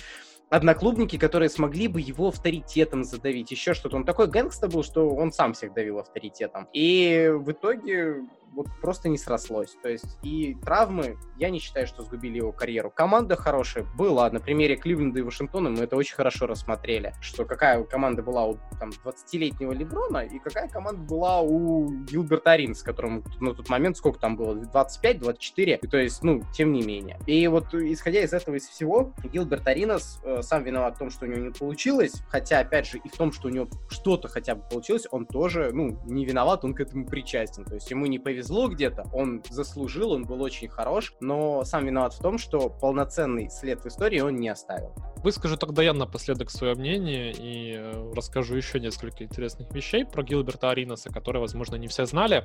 [0.51, 3.97] одноклубники, которые смогли бы его авторитетом задавить, еще что-то.
[3.97, 6.69] Он такой гэнгста был, что он сам всех давил авторитетом.
[6.73, 8.17] И в итоге
[8.53, 9.77] вот просто не срослось.
[9.83, 12.91] То есть и травмы, я не считаю, что сгубили его карьеру.
[12.91, 14.31] Команда хорошая была.
[14.31, 18.59] На примере Кливленда и Вашингтона мы это очень хорошо рассмотрели, что какая команда была у
[18.79, 23.97] там, 20-летнего Леброна и какая команда была у Гилберта Арин, с которым на тот момент
[23.97, 24.55] сколько там было?
[24.55, 25.89] 25-24?
[25.89, 27.19] То есть, ну, тем не менее.
[27.27, 31.27] И вот исходя из этого, из всего, Гилберт Аринас э, сам виноват в том, что
[31.27, 34.55] у него не получилось, хотя, опять же, и в том, что у него что-то хотя
[34.55, 37.65] бы получилось, он тоже, ну, не виноват, он к этому причастен.
[37.65, 41.85] То есть ему не повезло повезло где-то, он заслужил, он был очень хорош, но сам
[41.85, 44.95] виноват в том, что полноценный след в истории он не оставил.
[45.23, 50.71] Выскажу тогда я напоследок свое мнение и э, расскажу еще несколько интересных вещей про Гилберта
[50.71, 52.43] Аринаса, которые, возможно, не все знали.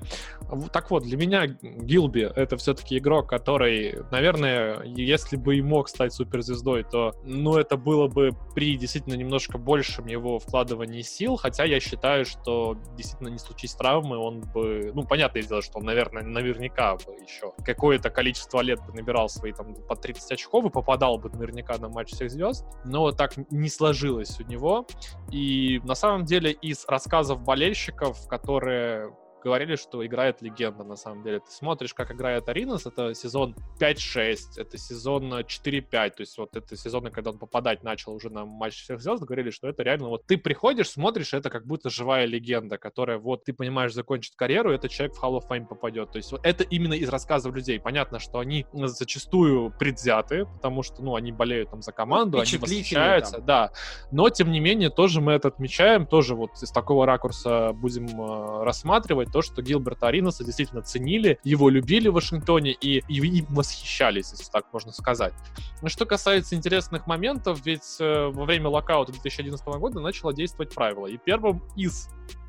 [0.74, 6.12] Так вот, для меня Гилби— это все-таки игрок, который, наверное, если бы и мог стать
[6.12, 11.80] суперзвездой, то, ну, это было бы при действительно немножко большем его вкладывании сил, хотя я
[11.80, 16.96] считаю, что действительно не случись травмы, он бы, ну, понятное дело, что он, наверное, наверняка
[16.96, 21.30] бы еще какое-то количество лет бы набирал свои там по 30 очков и попадал бы
[21.30, 24.86] наверняка на матч всех звезд, но так не сложилось у него.
[25.32, 29.14] И на самом деле из рассказов болельщиков, которые
[29.46, 31.40] говорили, что играет легенда, на самом деле.
[31.40, 36.76] Ты смотришь, как играет Аринас, это сезон 5-6, это сезон 4-5, то есть вот это
[36.76, 40.26] сезоны, когда он попадать начал уже на матч всех звезд, говорили, что это реально вот
[40.26, 44.76] ты приходишь, смотришь, это как будто живая легенда, которая вот ты понимаешь, закончит карьеру, и
[44.76, 46.12] этот человек в Hall of Fame попадет.
[46.12, 47.80] То есть вот это именно из рассказов людей.
[47.80, 53.36] Понятно, что они зачастую предвзяты, потому что, ну, они болеют там за команду, они восхищаются,
[53.36, 53.46] там.
[53.46, 53.72] да.
[54.12, 58.64] Но, тем не менее, тоже мы это отмечаем, тоже вот из такого ракурса будем э,
[58.64, 64.32] рассматривать то, что Гилберта Аринаса действительно ценили, его любили в Вашингтоне и, и им восхищались,
[64.32, 65.34] если так можно сказать.
[65.82, 71.08] Но что касается интересных моментов, ведь э, во время локаута 2011 года начало действовать правило.
[71.08, 72.08] И первым из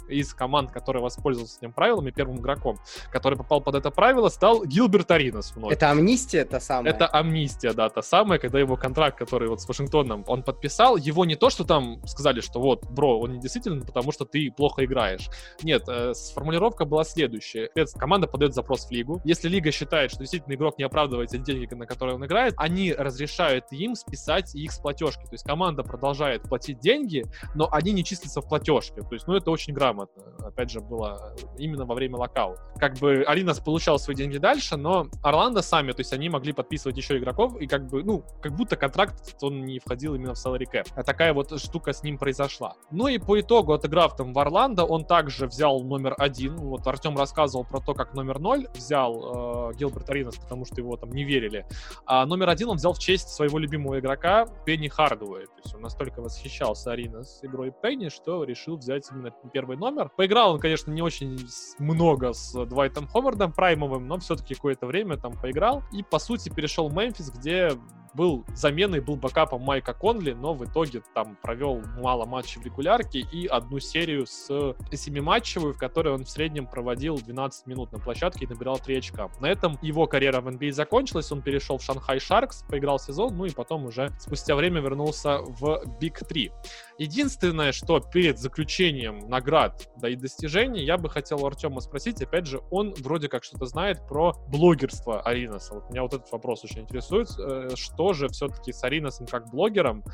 [0.08, 2.78] из команд, который воспользовался этим правилом, и первым игроком,
[3.10, 5.72] который попал под это правило, стал Гилберт Аринас вновь.
[5.72, 6.92] Это амнистия та самая?
[6.92, 11.24] Это амнистия, да, та самая, когда его контракт, который вот с Вашингтоном он подписал, его
[11.24, 14.84] не то, что там сказали, что вот, бро, он не действительно, потому что ты плохо
[14.84, 15.28] играешь.
[15.62, 17.70] Нет, э, формулировка была следующая.
[17.96, 19.20] Команда подает запрос в лигу.
[19.24, 22.92] Если лига считает, что действительно игрок не оправдывает те деньги, на которые он играет, они
[22.92, 25.24] разрешают им списать их с платежки.
[25.24, 27.24] То есть команда продолжает платить деньги,
[27.54, 29.02] но они не числятся в платежке.
[29.02, 30.46] То есть, ну, это очень грамотно грамотно.
[30.46, 32.60] Опять же, было именно во время локаута.
[32.78, 36.96] Как бы Алинас получал свои деньги дальше, но Орландо сами, то есть они могли подписывать
[36.96, 40.66] еще игроков, и как бы, ну, как будто контракт, он не входил именно в salary
[40.72, 40.88] cap.
[40.94, 42.74] А такая вот штука с ним произошла.
[42.90, 46.56] Ну и по итогу, отыграв там в Орландо, он также взял номер один.
[46.56, 50.96] Вот Артем рассказывал про то, как номер ноль взял э, Гилберт Аринас, потому что его
[50.96, 51.66] там не верили.
[52.04, 55.46] А номер один он взял в честь своего любимого игрока Пенни Хардуэй.
[55.46, 60.10] То есть он настолько восхищался Аринас игрой Пенни, что решил взять именно первый номер номер.
[60.16, 61.38] Поиграл он, конечно, не очень
[61.78, 65.82] много с Двайтом Ховардом праймовым, но все-таки какое-то время там поиграл.
[65.92, 67.70] И, по сути, перешел в Мемфис, где
[68.16, 73.20] был заменой, был бэкапом Майка Конли, но в итоге там провел мало матчей в регулярке
[73.20, 78.46] и одну серию с 7-матчевую, в которой он в среднем проводил 12 минут на площадке
[78.46, 79.30] и набирал 3 очка.
[79.40, 83.44] На этом его карьера в NBA закончилась, он перешел в Шанхай Шаркс, поиграл сезон, ну
[83.44, 86.50] и потом уже спустя время вернулся в Big 3.
[86.98, 92.46] Единственное, что перед заключением наград да и достижений, я бы хотел у Артема спросить, опять
[92.46, 95.74] же, он вроде как что-то знает про блогерство Аринаса.
[95.74, 97.28] Вот меня вот этот вопрос очень интересует.
[97.38, 100.04] Э, что же все-таки с Аринасом как блогером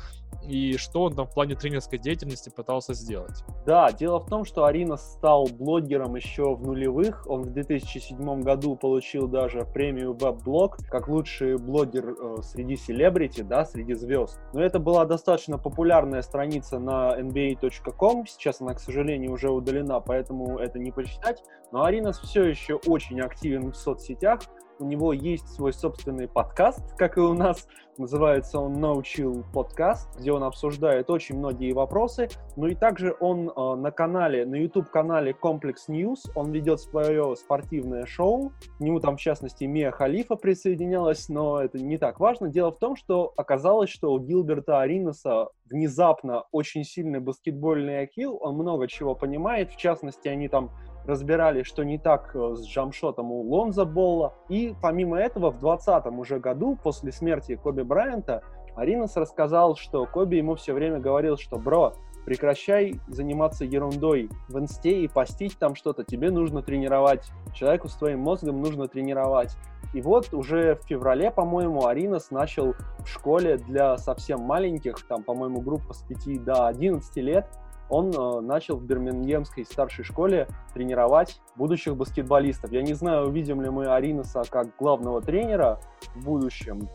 [0.47, 3.43] и что он там в плане тренерской деятельности пытался сделать?
[3.65, 7.25] Да, дело в том, что Аринас стал блогером еще в нулевых.
[7.27, 13.65] Он в 2007 году получил даже премию веб-блог как лучший блогер э, среди селебрити, да,
[13.65, 14.39] среди звезд.
[14.53, 18.25] Но это была достаточно популярная страница на nba.com.
[18.27, 21.41] Сейчас она, к сожалению, уже удалена, поэтому это не почитать.
[21.71, 24.41] Но Аринас все еще очень активен в соцсетях.
[24.79, 27.67] У него есть свой собственный подкаст, как и у нас.
[27.97, 32.27] Называется он Chill Podcast, где он обсуждает очень многие вопросы.
[32.55, 38.05] Ну и также он э, на канале, на YouTube-канале Complex News, он ведет свое спортивное
[38.07, 38.51] шоу.
[38.77, 42.49] К нему там, в частности, Мия Халифа присоединялась, но это не так важно.
[42.49, 48.55] Дело в том, что оказалось, что у Гилберта Аринаса внезапно очень сильный баскетбольный IQ, он
[48.55, 49.71] много чего понимает.
[49.71, 50.71] В частности, они там
[51.05, 54.33] разбирали, что не так э, с джамшотом у Лонза Болла.
[54.49, 58.43] И помимо этого, в 2020 уже году, после смерти Коби Брайанта,
[58.75, 61.93] Аринас рассказал, что Коби ему все время говорил, что «Бро,
[62.25, 68.19] прекращай заниматься ерундой в инсте и постить там что-то, тебе нужно тренировать, человеку с твоим
[68.19, 69.55] мозгом нужно тренировать».
[69.93, 75.61] И вот уже в феврале, по-моему, Аринас начал в школе для совсем маленьких, там, по-моему,
[75.61, 77.47] группа с 5 до 11 лет,
[77.93, 82.71] он э, начал в Бирмингемской старшей школе тренировать будущих баскетболистов.
[82.71, 85.79] Я не знаю, увидим ли мы Аринаса как главного тренера
[86.15, 86.89] в будущем,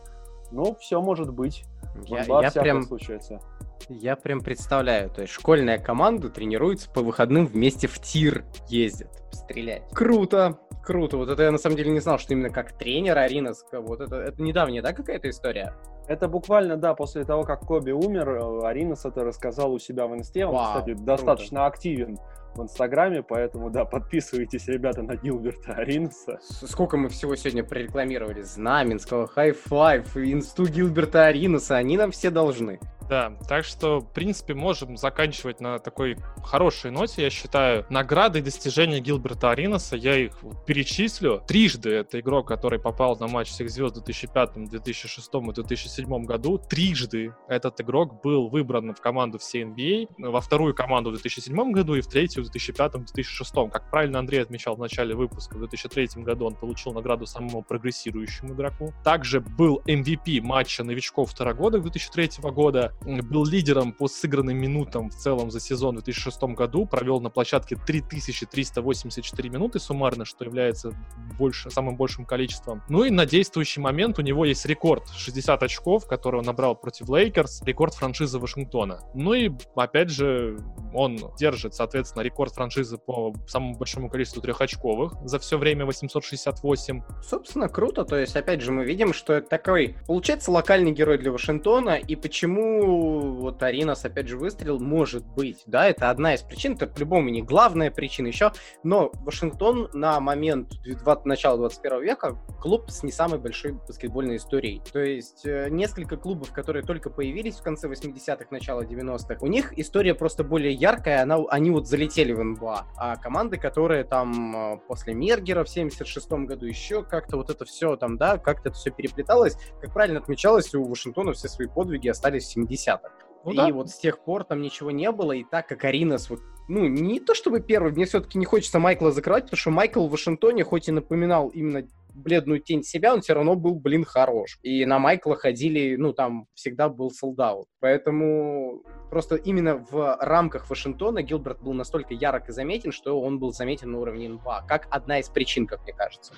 [0.50, 1.64] но все может быть.
[2.06, 2.82] Я, я прям...
[2.82, 3.40] случается.
[3.88, 9.84] Я прям представляю, то есть школьная команда тренируется по выходным вместе в тир ездит стрелять.
[9.92, 11.16] Круто, круто.
[11.16, 14.16] Вот это я на самом деле не знал, что именно как тренер Аринас, вот это,
[14.16, 15.74] это недавняя, да, какая-то история?
[16.08, 20.14] Это буквально, да, после того, как Коби умер, э, Аринас это рассказал у себя в
[20.14, 20.46] инсте.
[20.46, 21.04] Он, Вау, кстати, круто.
[21.04, 22.18] достаточно активен
[22.54, 26.38] в Инстаграме, поэтому, да, подписывайтесь, ребята, на Гилберта Аринаса.
[26.40, 28.40] Сколько мы всего сегодня прорекламировали?
[28.40, 32.80] Знаменского, High Five, Инсту Гилберта Аринаса, они нам все должны.
[33.08, 37.86] Да, так что, в принципе, можем заканчивать на такой хорошей ноте, я считаю.
[37.90, 41.42] Награды и достижения Гилберта Ариноса, я их перечислю.
[41.46, 46.58] Трижды это игрок, который попал на матч всех звезд в 2005, 2006 и 2007 году.
[46.58, 51.94] Трижды этот игрок был выбран в команду всей NBA, во вторую команду в 2007 году
[51.94, 53.70] и в третью в 2005-2006.
[53.70, 58.54] Как правильно Андрей отмечал в начале выпуска, в 2003 году он получил награду самому прогрессирующему
[58.54, 58.92] игроку.
[59.02, 65.14] Также был MVP матча новичков второго года 2003 года был лидером по сыгранным минутам в
[65.14, 70.92] целом за сезон в 2006 году, провел на площадке 3384 минуты суммарно, что является
[71.38, 72.82] больше, самым большим количеством.
[72.88, 77.08] Ну и на действующий момент у него есть рекорд 60 очков, который он набрал против
[77.08, 79.00] Лейкерс, рекорд франшизы Вашингтона.
[79.14, 80.58] Ну и, опять же,
[80.92, 87.02] он держит, соответственно, рекорд франшизы по самому большому количеству трехочковых за все время 868.
[87.22, 88.04] Собственно, круто.
[88.04, 92.16] То есть, опять же, мы видим, что это такой, получается, локальный герой для Вашингтона, и
[92.16, 97.28] почему вот Аринас опять же выстрелил, может быть, да, это одна из причин, это по-любому
[97.28, 98.52] не главная причина еще,
[98.82, 104.82] но Вашингтон на момент 20, начала 21 века клуб с не самой большой баскетбольной историей.
[104.92, 109.78] То есть э, несколько клубов, которые только появились в конце 80-х, начало 90-х, у них
[109.78, 114.78] история просто более яркая, она, они вот залетели в НБА, а команды, которые там э,
[114.88, 118.90] после Мергера в 76 году еще как-то вот это все там, да, как-то это все
[118.90, 123.10] переплеталось, как правильно отмечалось, у Вашингтона все свои подвиги остались в 70 70-х.
[123.44, 123.68] Ну, и да.
[123.72, 127.20] вот с тех пор там ничего не было, и так как Аринас вот, ну, не
[127.20, 130.88] то чтобы первый, мне все-таки не хочется Майкла закрывать, потому что Майкл в Вашингтоне, хоть
[130.88, 131.84] и напоминал именно
[132.18, 134.58] бледную тень себя, он все равно был, блин, хорош.
[134.62, 137.64] И на Майкла ходили, ну, там всегда был солдат.
[137.80, 143.52] Поэтому просто именно в рамках Вашингтона Гилберт был настолько ярок и заметен, что он был
[143.52, 146.34] заметен на уровне НБА, как одна из причин, как мне кажется.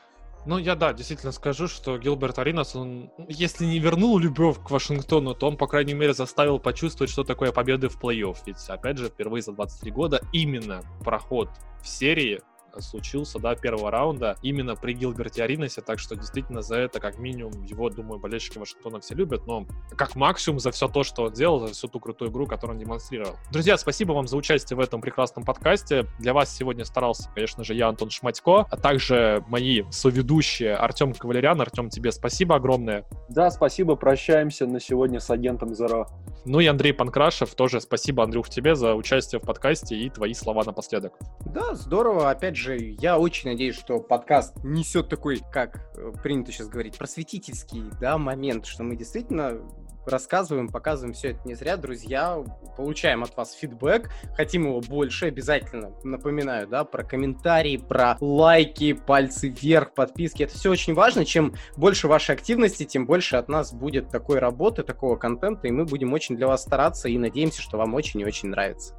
[0.47, 5.35] Ну, я, да, действительно скажу, что Гилберт Аринас, он, если не вернул любовь к Вашингтону,
[5.35, 8.37] то он, по крайней мере, заставил почувствовать, что такое победы в плей-офф.
[8.47, 11.51] Ведь, опять же, впервые за 23 года именно проход
[11.83, 12.41] в серии
[12.79, 17.63] случился, да, первого раунда именно при Гилберте Аринасе, так что действительно за это, как минимум,
[17.63, 19.67] его, думаю, болельщики Вашингтона все любят, но
[19.97, 22.85] как максимум за все то, что он делал, за всю ту крутую игру, которую он
[22.85, 23.37] демонстрировал.
[23.51, 26.07] Друзья, спасибо вам за участие в этом прекрасном подкасте.
[26.19, 31.61] Для вас сегодня старался, конечно же, я, Антон Шматько, а также мои соведущие Артем Кавалерян.
[31.61, 33.07] Артем, тебе спасибо огромное.
[33.29, 36.07] Да, спасибо, прощаемся на сегодня с агентом Зеро.
[36.45, 40.63] Ну и Андрей Панкрашев, тоже спасибо, Андрюх, тебе за участие в подкасте и твои слова
[40.65, 41.13] напоследок.
[41.47, 46.53] Да, здорово, опять же, же, я очень надеюсь, что подкаст несет такой, как э, принято
[46.53, 49.59] сейчас говорить, просветительский да, момент, что мы действительно
[50.07, 51.77] рассказываем, показываем все это не зря.
[51.77, 52.43] Друзья,
[52.77, 59.49] получаем от вас фидбэк, хотим его больше, обязательно напоминаю, да, про комментарии, про лайки, пальцы
[59.49, 60.43] вверх, подписки.
[60.43, 61.25] Это все очень важно.
[61.25, 65.85] Чем больше вашей активности, тем больше от нас будет такой работы, такого контента, и мы
[65.85, 68.95] будем очень для вас стараться и надеемся, что вам очень и очень нравится.